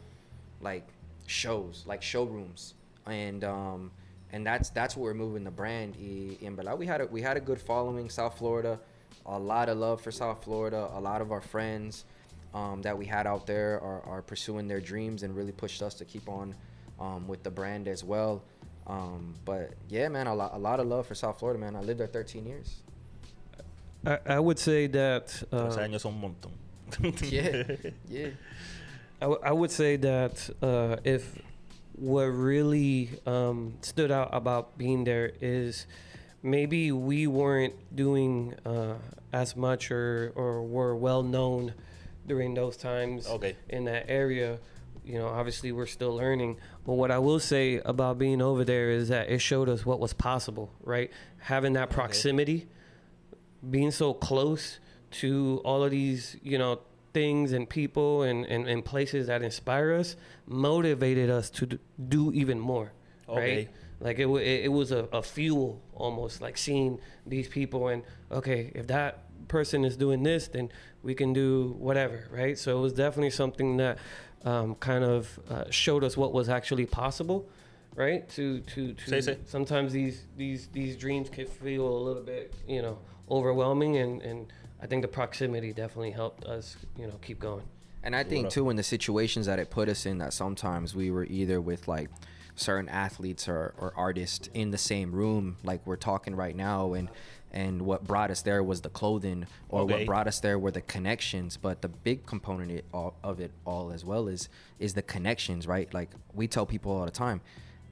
[0.60, 0.84] like
[1.26, 2.74] shows, like showrooms,
[3.06, 3.90] and um,
[4.32, 5.96] and that's that's where we're moving the brand.
[5.96, 8.80] Y, y en verdad, we had a we had a good following, South Florida,
[9.26, 10.88] a lot of love for South Florida.
[10.94, 12.06] A lot of our friends
[12.54, 15.94] um, that we had out there are, are pursuing their dreams and really pushed us
[15.94, 16.54] to keep on
[17.00, 18.42] um, with the brand as well.
[18.86, 21.76] Um, but yeah, man, a lot, a lot of love for South Florida, man.
[21.76, 22.82] I lived there 13 years.
[24.04, 26.52] I, I would say that Trece uh, años un montón.
[27.30, 28.28] Yeah, yeah.
[29.20, 31.38] I, w- I would say that uh, if
[31.94, 35.86] what really um, stood out about being there is
[36.42, 38.94] maybe we weren't doing uh,
[39.32, 41.72] as much or, or were well known
[42.26, 43.56] during those times Okay.
[43.68, 44.58] in that area.
[45.04, 46.58] You know, obviously we're still learning.
[46.86, 49.98] But what I will say about being over there is that it showed us what
[49.98, 51.10] was possible, right?
[51.38, 52.68] Having that proximity
[53.68, 54.78] being so close
[55.12, 56.80] to all of these, you know,
[57.12, 62.58] things and people and, and, and places that inspire us motivated us to do even
[62.58, 62.92] more,
[63.28, 63.56] Okay.
[63.56, 63.68] right?
[64.00, 68.72] Like it, it, it was a, a fuel almost, like seeing these people and okay,
[68.74, 70.70] if that person is doing this, then
[71.02, 72.58] we can do whatever, right?
[72.58, 73.98] So it was definitely something that
[74.44, 77.48] um, kind of uh, showed us what was actually possible,
[77.94, 78.28] right?
[78.30, 79.36] To to to Sí, sí.
[79.46, 82.98] sometimes these these these dreams can feel a little bit, you know,
[83.30, 87.64] overwhelming, and and I think the proximity definitely helped us, you know, keep going.
[88.04, 91.12] And I think too, in the situations that it put us in, that sometimes we
[91.12, 92.10] were either with like
[92.56, 97.08] certain athletes or, or artists in the same room, like we're talking right now, and
[97.52, 99.92] and what brought us there was the clothing, or Okay.
[99.92, 101.56] what brought us there were the connections.
[101.56, 105.92] But the big component of it all as well is is the connections, right?
[105.92, 107.40] Like we tell people all the time,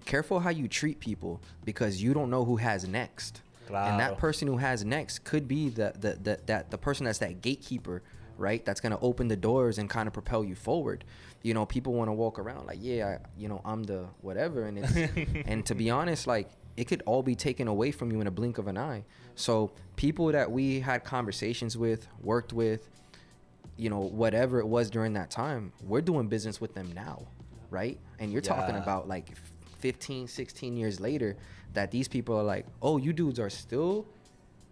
[0.07, 3.43] careful how you treat people because you don't know who has next.
[3.91, 7.19] And that person who has next could be the, the, the that the person that's
[7.19, 8.03] that gatekeeper
[8.37, 11.05] right that's going to open the doors and kind of propel you forward
[11.43, 14.63] you know people want to walk around like yeah I, you know i'm the whatever
[14.65, 14.97] and it's
[15.47, 18.31] and to be honest like it could all be taken away from you in a
[18.31, 19.05] blink of an eye.
[19.35, 22.89] So people that we had conversations with worked with
[23.77, 27.27] you know whatever it was during that time we're doing business with them now
[27.71, 27.99] right?
[28.19, 29.37] And you're talking about like
[29.79, 31.37] 15 16 years later
[31.73, 34.07] that these people are like oh you dudes are still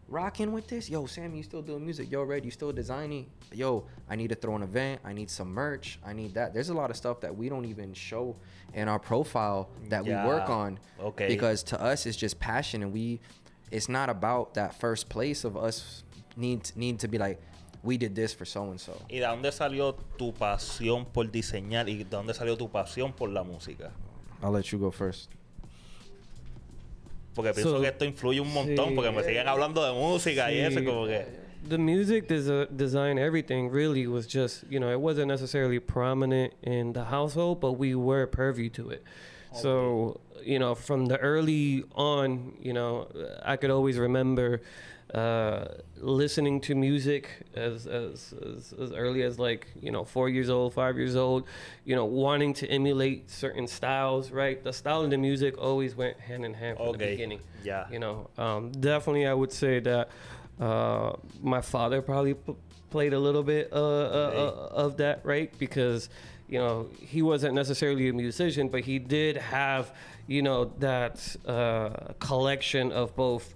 [0.08, 0.88] rocking with this?
[0.88, 2.10] Yo sam you still doing music.
[2.10, 3.26] Yo red you still designing?
[3.52, 5.00] Yo i need to throw an event.
[5.04, 5.98] I need some merch.
[6.04, 6.54] I need that.
[6.54, 8.36] There's a lot of stuff that we don't even show
[8.74, 11.28] in our profile that we work on Okay.
[11.28, 13.20] because to us it's just passion and we
[13.70, 16.02] it's not about that first place of us
[16.36, 17.40] need need to be like
[17.82, 21.86] we did this for so and so ¿Y de dónde salió tu pasión por diseñar?
[21.88, 23.90] Y de dónde salió tu pasión por la música?
[24.42, 25.30] i'll let you go first
[27.38, 28.94] Porque pienso So, que esto influye un montón, sí.
[28.96, 31.24] porque me siguen hablando de música y eso, como que...
[31.68, 36.92] the music des- design, everything really was just, you know, it wasn't necessarily prominent in
[36.94, 39.04] the household, but we were privy to it.
[39.52, 43.06] So, you know, from the early on, you know,
[43.44, 44.60] I could always remember
[45.14, 45.64] uh,
[45.96, 50.74] listening to music as, as, as, as early as like, you know, four years old,
[50.74, 51.44] five years old,
[51.84, 54.62] you know, wanting to emulate certain styles, right?
[54.62, 57.40] The style and the music always went hand in hand from the beginning.
[57.64, 57.86] Yeah.
[57.90, 60.10] You know, um, definitely I would say that
[60.60, 62.54] uh, my father probably p-
[62.90, 64.36] played a little bit uh, uh, Hey.
[64.36, 64.50] uh,
[64.84, 65.50] of that, right?
[65.58, 66.10] Because,
[66.48, 69.92] you know, he wasn't necessarily a musician, but he did have,
[70.26, 73.54] you know, that uh, collection of both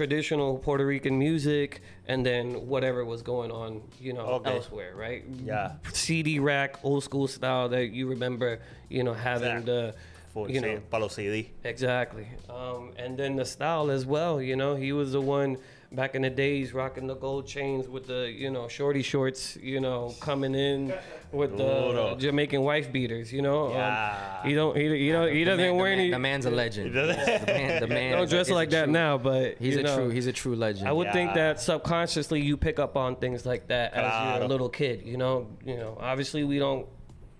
[0.00, 4.54] traditional Puerto Rican music and then whatever was going on, you know, Okay.
[4.54, 5.24] elsewhere, right?
[5.42, 5.72] Yeah.
[5.94, 9.66] CD rack, old school style that you remember, you know, having Exact.
[9.66, 9.94] the,
[10.34, 11.48] Full, you know, para los CD.
[11.64, 12.26] Exactly.
[12.50, 15.56] Um, and then the style as well, you know, he was the one
[15.92, 19.80] back in the days rocking the gold chains with the, you know, shorty shorts, you
[19.80, 20.92] know, coming in
[21.32, 22.16] with the Duro.
[22.16, 23.70] Jamaican wife beaters, you know.
[23.70, 24.40] Yeah.
[24.42, 26.10] Um, he don't, he, he don't, he doesn't man- the wear man- any.
[26.10, 26.92] The man's a legend.
[26.94, 27.06] the
[27.46, 30.08] man, the man don't dress a like that true- now, but He's a know, true.
[30.10, 30.88] He's a true legend.
[30.88, 34.48] I would think that subconsciously you pick up on things like that as you're a
[34.48, 35.02] little kid.
[35.04, 35.96] You know, you know.
[36.00, 36.86] Obviously, we don't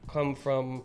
[0.09, 0.83] come from,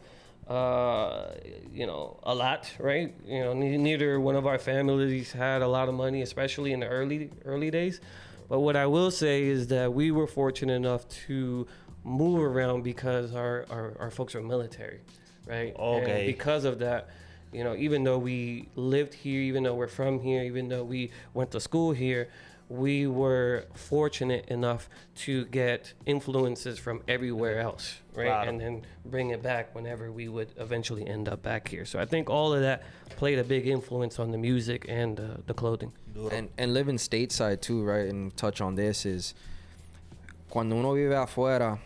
[0.51, 1.33] uh,
[1.71, 3.13] you know, a lot, right?
[3.25, 6.81] You know, ne- neither one of our families had a lot of money, especially in
[6.81, 8.01] the early early days.
[8.49, 11.67] But what I will say is that we were fortunate enough to
[12.03, 14.99] move around because our our, our folks are military,
[15.47, 15.73] right?
[15.73, 16.17] Okay.
[16.17, 17.09] And because of that,
[17.53, 21.11] you know, even though we lived here, even though we're from here, even though we
[21.33, 22.27] went to school here,
[22.71, 28.27] we were fortunate enough to get influences from everywhere else, right?
[28.27, 28.47] Claro.
[28.49, 31.83] And then bring it back whenever we would eventually end up back here.
[31.83, 32.83] So I think all of that
[33.17, 35.91] played a big influence on the music and uh, the clothing.
[36.31, 38.07] And and living stateside too, right?
[38.07, 39.33] And touch on this is
[40.49, 41.77] cuando uno vive afuera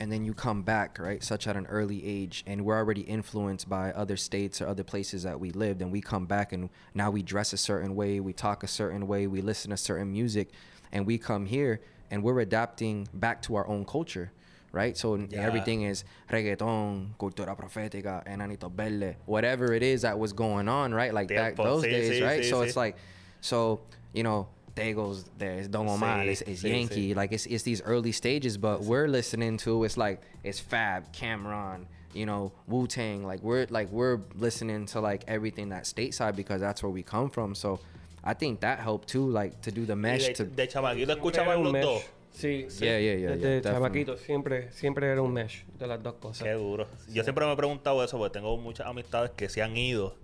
[0.00, 1.22] and then you come back, right?
[1.22, 5.22] Such at an early age, and we're already influenced by other states or other places
[5.22, 8.32] that we lived, and we come back and now we dress a certain way, we
[8.32, 10.50] talk a certain way, we listen to certain music,
[10.92, 11.80] and we come here
[12.10, 14.30] and we're adapting back to our own culture.
[14.72, 15.38] Right, so Yeah.
[15.46, 21.14] everything is reggaeton, cultura profética, enanito verdes, whatever it is that was going on, right?
[21.14, 21.62] Like Tiempo.
[21.62, 22.40] those Sí, days, sí, right?
[22.42, 22.96] sí, so it's like,
[23.40, 23.80] so
[24.12, 27.16] you know, Dago's there's Don Omar, Sí, it's, it's sí, Yankee, sí.
[27.16, 31.86] like it's it's these early stages, but we're listening to it's like it's Fab, Cam'ron,
[32.12, 36.60] you know, Wu Tang, like we're like we're listening to like everything that stateside because
[36.60, 37.54] that's where we come from.
[37.54, 37.78] So
[38.24, 41.58] I think that helped too, like to do the mesh de, to de chamaquito escuchaban
[41.58, 41.84] un los mesh.
[41.84, 42.02] dos.
[42.34, 42.80] Sí, sí.
[42.84, 44.04] Yeah, yeah, yeah, Desde yeah, definitely.
[44.04, 46.42] chamaquito siempre, siempre era un mesh de las dos cosas.
[46.42, 46.88] Qué duro.
[47.12, 50.16] Yo siempre me he preguntado eso porque tengo muchas amistades que se han ido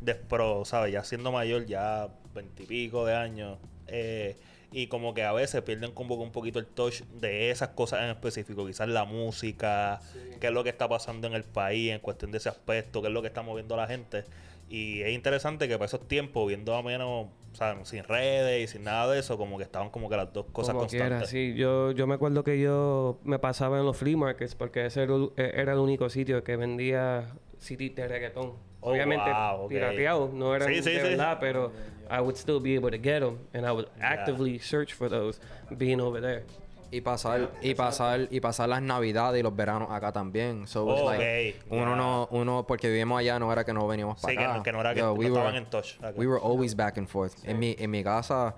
[0.00, 0.92] después, ¿sabes?
[0.92, 3.58] Ya siendo mayor, ya veintipico de años.
[3.88, 4.36] Eh,
[4.72, 8.02] y como que a veces pierden como que un poquito el touch de esas cosas
[8.02, 8.66] en específico.
[8.66, 10.00] Quizás la música,
[10.40, 13.08] qué es lo que está pasando en el país en cuestión de ese aspecto, qué
[13.08, 14.24] es lo que está moviendo a la gente.
[14.68, 18.72] Y es interesante que para esos tiempos, viendo a menos, o sea, sin redes y
[18.72, 21.30] sin nada de eso, como que estaban como que las dos cosas Como quiera, constantes.
[21.30, 21.54] sí.
[21.54, 25.14] Yo, yo me acuerdo que yo me pasaba en los flea markets porque ese era,
[25.14, 28.54] el- eh, era el único sitio que vendía CDs de reggaetón.
[28.86, 29.68] Oh, Obviamente wow, ok.
[29.68, 31.08] pirateados, no eran Sí, sí, de sí.
[31.08, 31.72] verdad, pero
[32.08, 35.40] I would still be able to get them and I would actively search for those
[35.76, 36.44] being over there.
[36.92, 40.68] y pasar y pasar y pasar las navidades y los veranos acá también.
[40.68, 41.96] So Oh, like ok, uno yeah.
[41.96, 44.56] no uno porque vivimos allá no era que no veníamos para Sí, que acá.
[44.58, 45.96] no, que no era que Yo, no we estaban were- en touch.
[45.98, 46.12] acá.
[46.16, 47.32] We were always back and forth.
[47.44, 48.54] En mi en mi casa,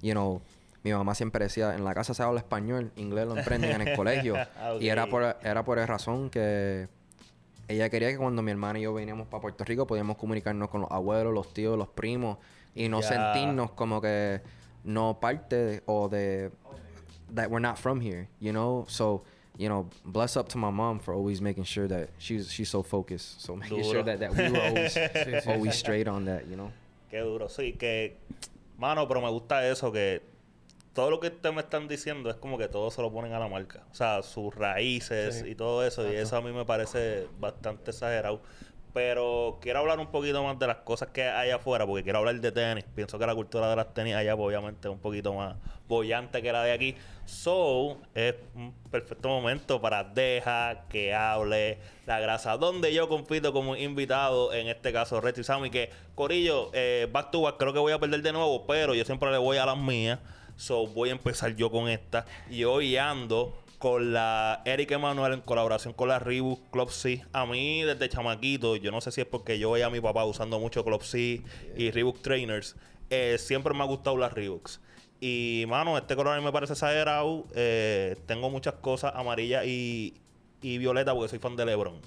[0.00, 0.40] you know,
[0.84, 3.96] mi mamá siempre decía, en la casa se habla español, inglés lo aprenden en el
[3.96, 4.34] colegio.
[4.56, 6.86] Ah, Y era por era por esa razón que
[7.68, 10.82] ella quería que cuando mi hermana y yo veníamos para Puerto Rico podíamos comunicarnos con
[10.82, 12.38] los abuelos, los tíos, los primos
[12.74, 13.08] y no Ya.
[13.08, 14.40] sentirnos como que
[14.84, 16.50] no parte de- o de
[17.34, 18.84] that we're not from here, you know?
[18.88, 19.22] So,
[19.56, 22.82] you know, bless up to my mom for always making sure that she's she's so
[22.82, 23.40] focused.
[23.40, 23.90] So making Duro.
[23.90, 26.70] sure that, that we were always always straight on that, you know?
[27.10, 28.16] Qué duro, sí, que,
[28.78, 30.22] mano, pero me gusta eso, que
[30.94, 33.38] todo lo que ustedes me están diciendo es como que todo se lo ponen a
[33.38, 33.82] la marca.
[33.90, 35.50] O sea, sus raíces Sí.
[35.50, 38.40] y todo eso, y eso a mí me parece bastante exagerado.
[38.94, 42.38] Pero quiero hablar un poquito más de las cosas que hay afuera, porque quiero hablar
[42.38, 42.84] de tenis.
[42.94, 45.56] Pienso que la cultura de las tenis allá, pues, obviamente, es un poquito más
[45.88, 46.94] bollante que la de aquí.
[47.24, 52.58] So, es un perfecto momento para deja que hable la grasa.
[52.58, 57.40] Donde yo compito como invitado, en este caso, Retro Sammy, que Corillo, eh, back to
[57.40, 59.78] back, creo que voy a perder de nuevo, pero yo siempre le voy a las
[59.78, 60.18] mías.
[60.62, 62.24] So, voy a empezar yo con esta.
[62.48, 67.26] Y hoy ando con la Eric Emanuel en colaboración con la Reebok Club C.
[67.32, 70.24] A mí desde chamaquito, yo no sé si es porque yo veía a mi papá
[70.24, 71.42] usando mucho Club C
[71.76, 72.76] y Reebok Trainers,
[73.10, 74.80] eh, siempre me ha gustado las Reeboks.
[75.20, 77.44] Y, mano, este color a mí me parece exagerado.
[77.56, 80.14] Eh, tengo muchas cosas amarillas y,
[80.60, 82.00] y violeta porque soy fan de LeBron.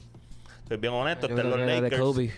[0.70, 2.02] Soy bien honesto, este es los Era de Lakers.
[2.02, 2.34] Kobe.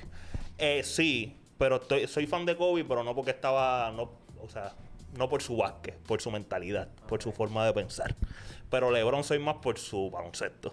[0.58, 4.10] Eh, sí, pero estoy, soy fan de Kobe, pero no porque estaba, no,
[4.42, 4.74] o sea,
[5.18, 8.16] no por su básquet, por su mentalidad, por su forma de pensar.
[8.70, 10.72] Pero LeBron soy más por su baloncesto.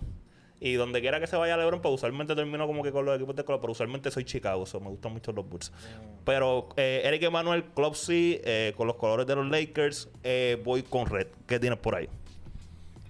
[0.60, 3.36] Y donde quiera que se vaya LeBron, pues usualmente termino como que con los equipos
[3.36, 5.72] de color, pero usualmente soy Chicago, so me gustan mucho los Bulls.
[6.24, 10.82] Pero eh, Eric Emanuel, Club C, eh, con los colores de los Lakers, eh, voy
[10.82, 11.26] con Red.
[11.46, 12.08] ¿Qué tienes por ahí?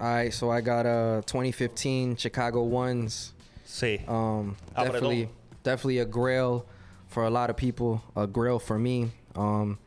[0.01, 3.35] All right, so I got a 2015 Chicago ones.
[3.65, 4.01] Sí.
[4.09, 5.29] Um, definitely,
[5.63, 6.67] definitely a grail
[7.07, 8.03] for a lot of people.
[8.17, 9.13] A grail for me.
[9.37, 9.79] Um,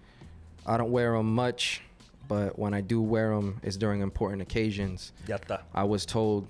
[0.68, 1.82] I don't wear them much,
[2.28, 5.14] but when I do wear them, it's during important occasions.
[5.28, 5.62] ya está.
[5.74, 6.48] I was told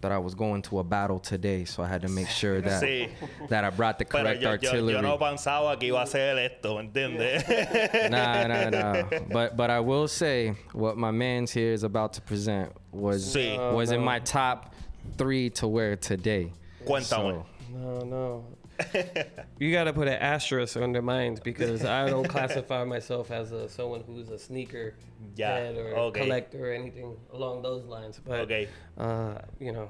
[0.00, 2.82] that I was going to a battle today, so I had to make sure that
[2.82, 3.08] Sí.
[3.48, 4.92] that I brought the Pero correct yo, yo, artillery.
[4.94, 7.44] yo no pensaba que iba a ser esto, ¿me entiendes?
[8.10, 9.02] nah, nah, nah.
[9.32, 13.58] But but I will say what my man's here is about to present was Sí.
[13.74, 14.06] was in no.
[14.06, 14.72] my top
[15.16, 16.52] three to wear today.
[16.86, 17.04] Cuéntame.
[17.04, 18.44] So, No, no.
[19.58, 23.68] you got to put an asterisk under mine because I don't classify myself as a
[23.68, 24.94] someone who's a sneaker
[25.36, 26.20] Yeah, head or okay.
[26.22, 28.20] collector or anything along those lines.
[28.24, 28.68] But Okay.
[28.96, 29.88] uh, you know,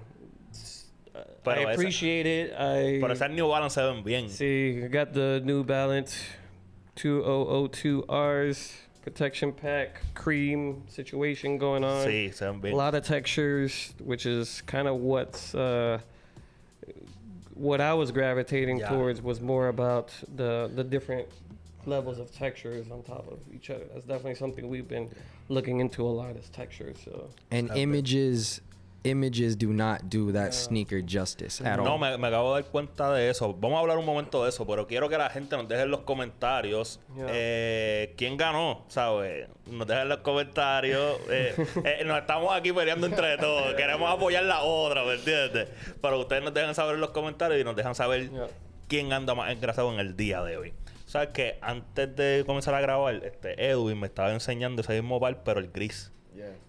[0.52, 2.52] s- uh, Pero I esa- appreciate it.
[2.54, 4.28] I Pero esas New Balance se ven bien.
[4.28, 4.82] see.
[4.84, 6.16] I got the New Balance
[6.96, 8.72] 2002Rs
[9.02, 12.06] protection pack cream situation going on.
[12.06, 15.98] Sí, se ven a lot of textures, which is kind of what's uh,
[17.58, 18.88] what I was gravitating Yeah.
[18.88, 21.28] towards was more about the the different
[21.86, 23.84] levels of textures on top of each other.
[23.92, 25.10] That's definitely something we've been
[25.48, 26.98] looking into a lot is textures.
[27.04, 27.82] So and Okay.
[27.82, 28.60] images
[29.10, 31.98] images do not do that sneaker justice at No, all.
[32.00, 33.52] me, me acabo de dar cuenta de eso.
[33.54, 35.90] Vamos a hablar un momento de eso, pero quiero que la gente nos deje en
[35.90, 37.26] los comentarios Yeah.
[37.30, 39.48] eh, quién ganó, ¿sabes?
[39.66, 41.18] Nos dejen en los comentarios.
[41.30, 43.74] eh, eh, nos estamos aquí peleando entre todos.
[43.74, 45.68] Queremos apoyar la otra, ¿me entiendes?
[46.00, 48.46] Pero ustedes nos dejan saber en los comentarios y nos dejan saber Yeah.
[48.88, 50.72] quién anda más engrasado en el día de hoy.
[51.06, 55.42] ¿Sabes que Antes de comenzar a grabar, este Edwin me estaba enseñando ese mismo par,
[55.42, 56.12] pero el gris.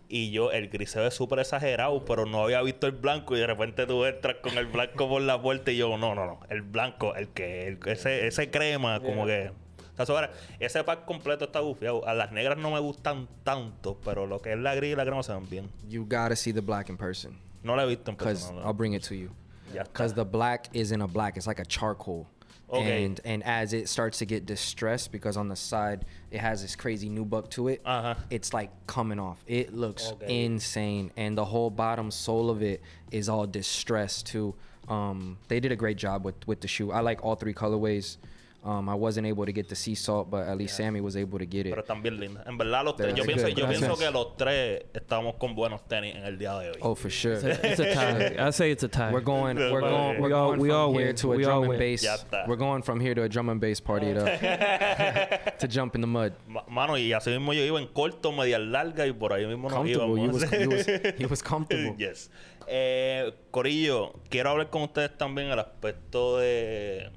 [0.07, 3.35] Y yo, el gris se ve súper exagerado, pero no había visto el blanco.
[3.35, 6.25] Y de repente tú entras con el blanco por la puerta y yo, no, no,
[6.25, 6.39] no.
[6.49, 9.51] El blanco, el que, el- ese, ese crema, como que.
[9.97, 12.07] O sea, ese pack completo está gufiado.
[12.07, 15.03] A las negras no me gustan tanto, pero lo que es la gris y la
[15.05, 15.69] crema se ven bien.
[15.89, 18.61] You gotta see the black in person, No la he visto en persona.
[18.61, 19.29] I'll bring it to you.
[19.73, 19.91] Ya está.
[19.93, 22.25] Cause the black isn't a black; it's like a charcoal.
[22.71, 23.03] Okay.
[23.05, 26.75] And and as it starts to get distressed, because on the side it has this
[26.75, 28.15] crazy new nubuck to it, Uh-huh.
[28.29, 29.43] it's like coming off.
[29.47, 30.45] It looks Okay.
[30.45, 34.55] insane, and the whole bottom sole of it is all distressed too.
[34.87, 36.91] Um, they did a great job with with the shoe.
[36.91, 38.17] I like all three colorways.
[38.61, 41.39] Um, I wasn't able to get the sea salt, but at least Sammy was able
[41.39, 41.69] to get it.
[41.69, 42.45] Pero están bien lindas.
[42.45, 43.15] En verdad, los tres.
[43.15, 43.55] Yo, That's pienso, good.
[43.57, 43.99] yo pienso Gracias.
[43.99, 46.77] que los tres estamos con buenos tenis en el día de hoy.
[46.81, 47.35] Oh, for sure.
[47.35, 48.35] it's a, it's a tie.
[48.47, 49.13] I say it's a tie.
[49.13, 49.57] We're going.
[49.57, 50.19] Yeah, We're but- going.
[50.21, 51.15] We're We all- going we from all here win.
[51.15, 51.79] to a We drum all and win.
[51.79, 52.03] bass.
[52.03, 52.45] Ya está.
[52.49, 54.25] We're going from here to a drum and bass party to,
[55.59, 56.33] to jump in the mud.
[56.45, 59.69] Ma- Mano, y así mismo yo iba en corto, media larga y por ahí mismo
[59.69, 60.21] nos Comfortable.
[60.21, 60.33] You íbamos.
[60.33, 61.95] was, you was, he was comfortable.
[61.97, 62.29] yes.
[62.67, 67.09] Eh, Corillo, quiero hablar con ustedes también el aspecto de,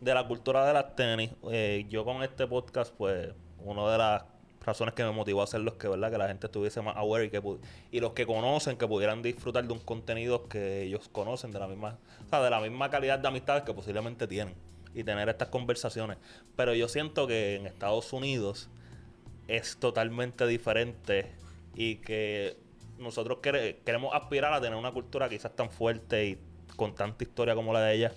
[0.00, 1.30] de la cultura de las tenis.
[1.50, 3.30] Eh, yo con este podcast, pues,
[3.64, 4.24] una de las
[4.64, 6.10] razones que me motivó a hacerlo es que, ¿verdad?
[6.10, 7.42] que la gente estuviese más aware y, que
[7.90, 11.66] y los que conocen que pudieran disfrutar de un contenido que ellos conocen de la
[11.66, 14.54] misma, o sea, de la misma calidad de amistades que posiblemente tienen
[14.94, 16.18] y tener estas conversaciones.
[16.54, 18.68] Pero yo siento que en Estados Unidos
[19.46, 21.32] es totalmente diferente
[21.74, 22.56] y que
[22.98, 26.38] nosotros quere- queremos aspirar a tener una cultura quizás tan fuerte y
[26.76, 28.12] con tanta historia como la de ella.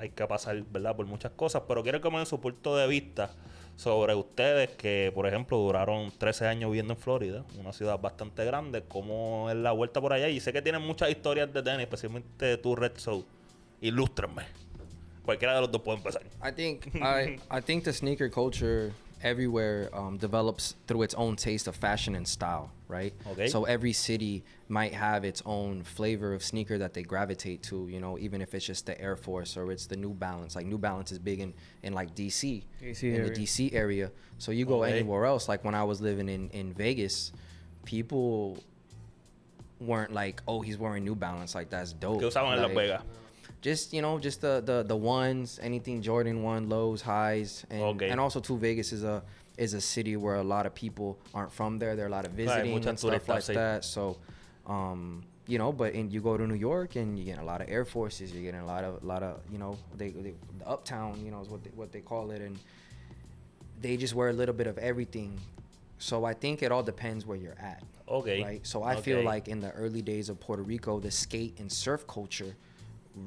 [0.00, 2.86] Hay que pasar, ¿verdad?, por muchas cosas, pero quiero que me den su punto de
[2.88, 3.30] vista
[3.76, 8.82] sobre ustedes que, por ejemplo, duraron 13 años viviendo en Florida, una ciudad bastante grande,
[8.88, 10.28] cómo es la vuelta por allá.
[10.28, 13.24] Y sé que tienen muchas historias de tenis, especialmente tú, Red Soul.
[13.82, 14.44] Ilústrenme.
[15.24, 16.22] Cualquiera de los dos puede empezar.
[16.42, 21.66] I think I I think the sneaker culture everywhere um, develops through its own taste
[21.68, 23.12] of fashion and style, right?
[23.32, 23.48] Okay.
[23.48, 27.86] So every city might have its own flavor of sneaker that they gravitate to.
[27.88, 30.56] You know, even if it's just the Air Force or it's the New Balance.
[30.56, 33.30] Like New Balance is big in in like DC, DC in area.
[33.30, 34.10] the DC area.
[34.38, 34.92] So you go Okay.
[34.92, 37.32] anywhere else, like when I was living in in Vegas,
[37.84, 38.58] people
[39.80, 42.20] weren't like, oh, he's wearing New Balance, like that's dope.
[42.20, 43.02] ¿Qué usaban en Las Like, Vegas?
[43.60, 48.08] Just you know just the the the ones anything jordan one lows highs and Okay.
[48.08, 49.22] and also too vegas is a
[49.58, 52.24] is a city where a lot of people aren't from there there are a lot
[52.24, 54.16] of visiting muchos and stuff like that so
[54.66, 57.60] um you know but and you go to new york and you get a lot
[57.60, 60.32] of air forces you're getting a lot of a lot of you know they, they
[60.58, 62.58] the uptown you know is what they, what they call it and
[63.80, 65.38] they just wear a little bit of everything
[65.98, 67.82] So I think it all depends where you're at.
[68.08, 68.40] Ok.
[68.42, 68.66] Right.
[68.66, 72.06] So I feel like in the early days of Puerto Rico, the skate and surf
[72.06, 72.56] culture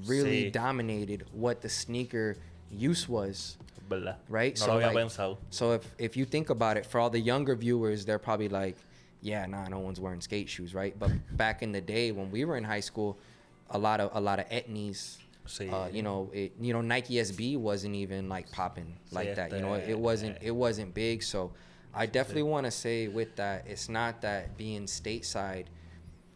[0.06, 0.52] really Sí.
[0.52, 2.36] dominated what the sneaker
[2.70, 3.58] use was.
[3.90, 4.16] ¿Verdad?
[4.30, 4.58] Right.
[4.60, 5.12] No so like-
[5.50, 8.78] So if if you think about it, for all the younger viewers, they're probably like,
[9.22, 12.46] "Yeah, nah, no one's wearing skate shoes, right?" But back in the day when we
[12.46, 13.18] were in high school,
[13.70, 15.18] a lot of a lot of etnies.
[15.46, 15.70] Sí.
[15.70, 19.52] Uh, you know, it, you know, Nike SB wasn't even like popping like Sí, that.
[19.52, 21.22] You know, it wasn't it wasn't big.
[21.22, 21.52] So,
[21.94, 25.66] I definitely want to say with that, it's not that being stateside,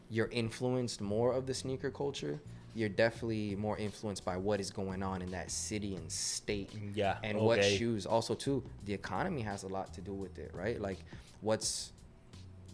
[0.10, 2.42] you're influenced more of the sneaker culture.
[2.78, 7.18] You're definitely more influenced by what is going on in that city and state Yeah,
[7.24, 10.80] and what shoes also too the economy has a lot to do with it right
[10.80, 11.00] like
[11.42, 11.92] what's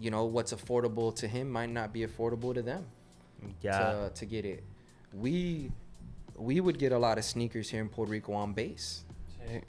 [0.02, 2.86] you know what's affordable to him might not be affordable to them
[3.62, 3.72] Ya.
[3.80, 4.62] to, to get it
[5.14, 5.72] we
[6.36, 9.06] we would get a lot of sneakers here in Puerto Rico on base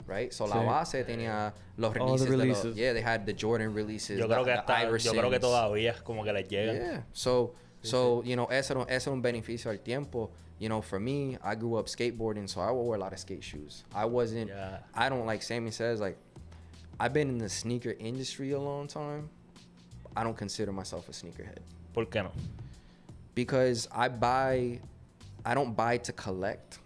[0.05, 0.65] right so la Sí.
[0.67, 4.27] base tenía los All the releases, de los- yeah they had the Jordan releases Yo
[4.27, 6.75] the, creo que the hasta, yo creo que todavía como que les llegan.
[6.75, 7.03] Yeah.
[7.13, 7.55] So
[7.85, 10.31] so you know, eso era- era un beneficio al tiempo.
[10.57, 13.43] You know, for me, I grew up skateboarding, so I wore a lot of skate
[13.43, 13.83] shoes.
[13.93, 14.49] I wasn't.
[14.49, 14.77] Yeah.
[14.93, 16.17] I don't like Sammy says like.
[16.97, 19.29] I've been in the sneaker industry a long time.
[20.15, 21.59] I don't consider myself a sneakerhead
[21.93, 22.31] ¿Por qué no?
[23.33, 24.79] because I buy.
[25.45, 26.79] I don't buy to collect.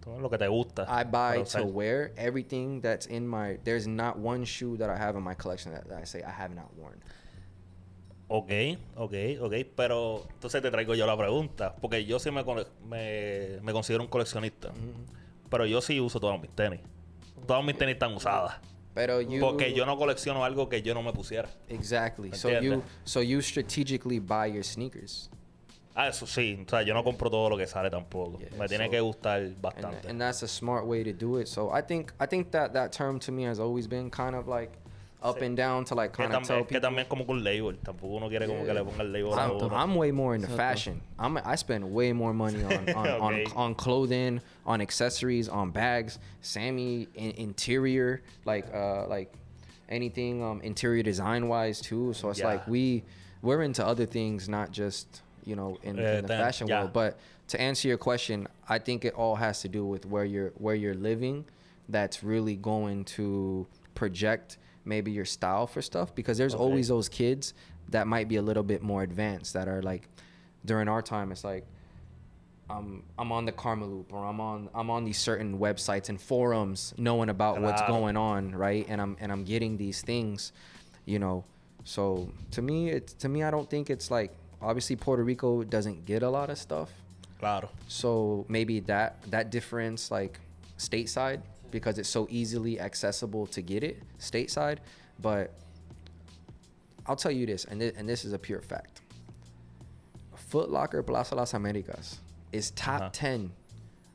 [0.00, 0.86] Todo lo que te gusta.
[0.88, 3.58] I buy to wear everything that's in my.
[3.64, 6.30] There's not one shoe that I have in my collection that, that I say I
[6.30, 6.98] have not worn.
[8.32, 8.52] Ok,
[8.94, 9.54] ok, ok.
[9.74, 11.74] Pero entonces te traigo yo la pregunta.
[11.80, 12.44] Porque yo sí me,
[12.86, 14.70] me, me considero un coleccionista.
[15.50, 16.78] Pero yo sí uso todos mis tenis.
[17.44, 18.54] Todas mis tenis están usadas.
[18.94, 19.40] Pero you.
[19.40, 21.48] Porque yo no colecciono algo que yo no me pusiera.
[21.68, 22.30] Exactly.
[22.30, 25.28] ¿Me So you so you strategically buy your sneakers.
[25.96, 26.62] Ah, eso sí.
[26.64, 28.38] O sea, yo no compro todo lo que sale tampoco.
[28.38, 30.08] Yeah, me tiene que gustar And, bastante.
[30.08, 31.48] and that's a smart way to do it.
[31.48, 34.46] So I think I think that that term to me has always been kind of
[34.46, 34.70] like
[35.22, 35.46] up Sí.
[35.46, 36.80] and down to like kind of tell es que people.
[36.88, 37.74] también como con un label.
[37.84, 39.68] Tampoco uno quiere como que le ponga el label a I'm, uno.
[39.74, 40.56] I'm way more into Exacto.
[40.56, 41.00] fashion.
[41.18, 43.44] I'm I spend way more money on on, on, Okay.
[43.54, 46.18] on clothing, on accessories, on bags.
[46.40, 49.32] Sammy in, interior, like uh like
[49.88, 52.12] anything um interior design wise too.
[52.14, 52.46] So it's Yeah.
[52.46, 53.04] like we
[53.42, 56.80] we're into other things, not just you know in, Eh, in the then, fashion yeah.
[56.80, 56.92] world.
[56.92, 57.18] But
[57.48, 60.74] to answer your question, I think it all has to do with where you're where
[60.74, 61.44] you're living.
[61.88, 64.56] That's really going to project
[64.90, 66.62] maybe your style for stuff because there's Okay.
[66.64, 67.54] always those kids
[67.88, 70.02] that might be a little bit more advanced that are like
[70.66, 71.64] during our time it's like
[72.68, 76.94] I'm I'm on the Karmaloop or I'm on I'm on these certain websites and forums
[76.98, 77.94] knowing about what's Claro.
[77.94, 78.86] going on, right?
[78.88, 80.52] And I'm and I'm getting these things,
[81.04, 81.44] you know.
[81.84, 84.30] So to me it's to me I don't think it's like
[84.62, 86.90] obviously Puerto Rico doesn't get a lot of stuff.
[87.40, 87.70] Claro.
[87.88, 90.38] So maybe that that difference like
[90.78, 91.40] stateside
[91.70, 94.78] because it's so easily accessible to get it stateside,
[95.20, 95.52] but
[97.06, 99.00] I'll tell you this, and this, and this is a pure fact.
[100.34, 102.18] Foot Locker Plaza Las Americas
[102.52, 103.10] is top Uh-huh.
[103.12, 103.52] 10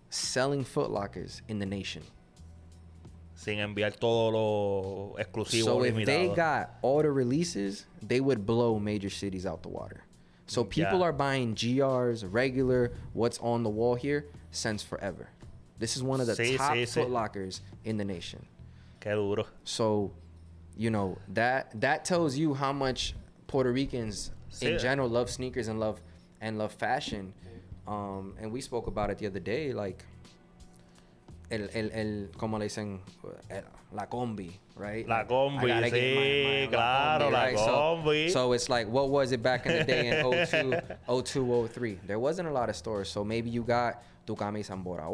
[0.09, 2.03] selling Foot Lockers in the nation.
[3.35, 8.79] Sin enviar todo lo exclusivo so if they got all the releases, they would blow
[8.79, 10.03] major cities out the water.
[10.47, 11.05] So people Yeah.
[11.05, 15.29] are buying GRs, regular, what's on the wall here, since forever.
[15.77, 16.93] This is one of the Sí, top sí, sí.
[17.01, 18.45] Foot Lockers in the nation.
[19.01, 19.45] Qué duro.
[19.63, 20.11] So,
[20.77, 23.13] you know that that tells you how much
[23.47, 26.01] Puerto Ricans in general love sneakers and love
[26.41, 27.33] and love fashion.
[27.87, 30.03] Um, and we spoke about it the other day, like
[31.51, 32.99] el el el como le dicen
[33.51, 33.61] el-
[33.93, 35.07] la combi, right?
[35.07, 38.29] La combi, I gotta get sí, claro, la So- combi.
[38.31, 40.81] So, it's like, what was it back in the day in 02,
[41.21, 41.99] 02, 03?
[42.07, 45.07] There wasn't a lot of stores, so maybe you got tu camisa en Bora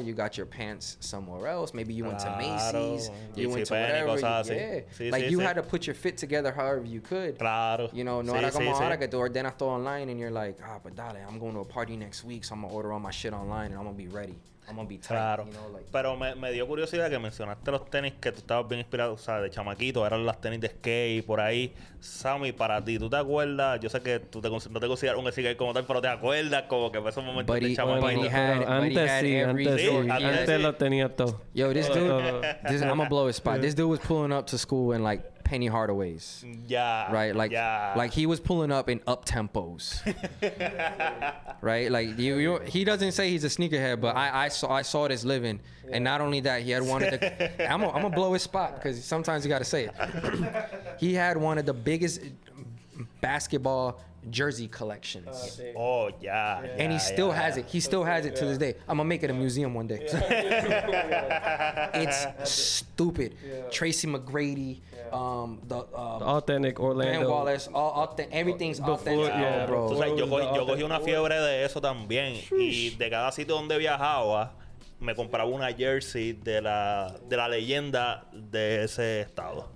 [0.00, 1.74] you got your pants somewhere else.
[1.74, 4.12] Maybe you went to Claro, Macy's, you went to whatever.
[4.18, 5.42] you- yeah, Sí, like sí, you sí.
[5.44, 7.38] had to put your fit together however you could.
[7.38, 7.88] Claro.
[7.92, 10.58] You know, no Sí, era como ahora que tú ordenas todo online and you're like,
[10.62, 13.00] ah, but dale, I'm going to a party next week, so I'm gonna order all
[13.00, 14.36] my shit online and I'm gonna be ready.
[14.68, 15.08] I'm gonna be tight.
[15.08, 15.44] Claro.
[15.46, 18.66] You know, like Pero me, me dio curiosidad que mencionaste los tenis que tú estabas
[18.68, 21.72] bien inspirado, o sea, de chamaquito, eran las tenis de skate por ahí.
[22.00, 23.80] Sammy, para ti, ¿tú te acuerdas?
[23.80, 26.64] Yo sé que tú te, no te consideras un skater como tal, pero ¿te acuerdas
[26.68, 28.22] como que fue esos momentos de chamaquito?
[28.30, 30.24] Had- pero but he antes had sí, every antes sí, Jordan.
[30.24, 31.40] antes lo tenía todo.
[31.54, 33.60] Yo, this dude, this, I'm gonna blow his spot.
[33.60, 36.44] This dude was pulling up to school in like Penny Hardaway's.
[36.66, 37.12] Yeah.
[37.12, 37.34] right?
[37.34, 37.94] Like, ya.
[37.96, 40.02] like he was pulling up in up tempos,
[41.60, 41.88] right?
[41.88, 45.06] Like you, you, he doesn't say he's a sneakerhead, but I, I saw, I saw
[45.06, 45.60] this living,
[45.92, 47.70] and not only that, he had one of the.
[47.70, 49.94] I'm gonna, I'm gonna blow his spot because sometimes you gotta say it.
[50.98, 52.22] he had one of the biggest
[53.20, 54.00] basketball
[54.30, 55.28] jersey collections.
[55.58, 55.72] sí.
[55.76, 56.60] Oh, ya.
[56.78, 57.66] and he still has it.
[57.66, 58.74] He still has it to this day.
[58.88, 60.00] I'm gonna make it a museum one day.
[61.94, 63.34] it's stupid.
[63.46, 63.68] Yeah.
[63.70, 64.80] Tracy McGrady,
[65.12, 67.28] um, the um, Authentic Orlando.
[67.30, 69.90] Wallace, all, all everything's Before- authentic, yeah, bro.
[69.92, 72.36] Yo, cogí, the yo cogí una fiebre de eso también.
[72.52, 74.52] Y de cada sitio donde viajaba,
[75.00, 79.68] me compraba una jersey de la, de la leyenda de ese estado.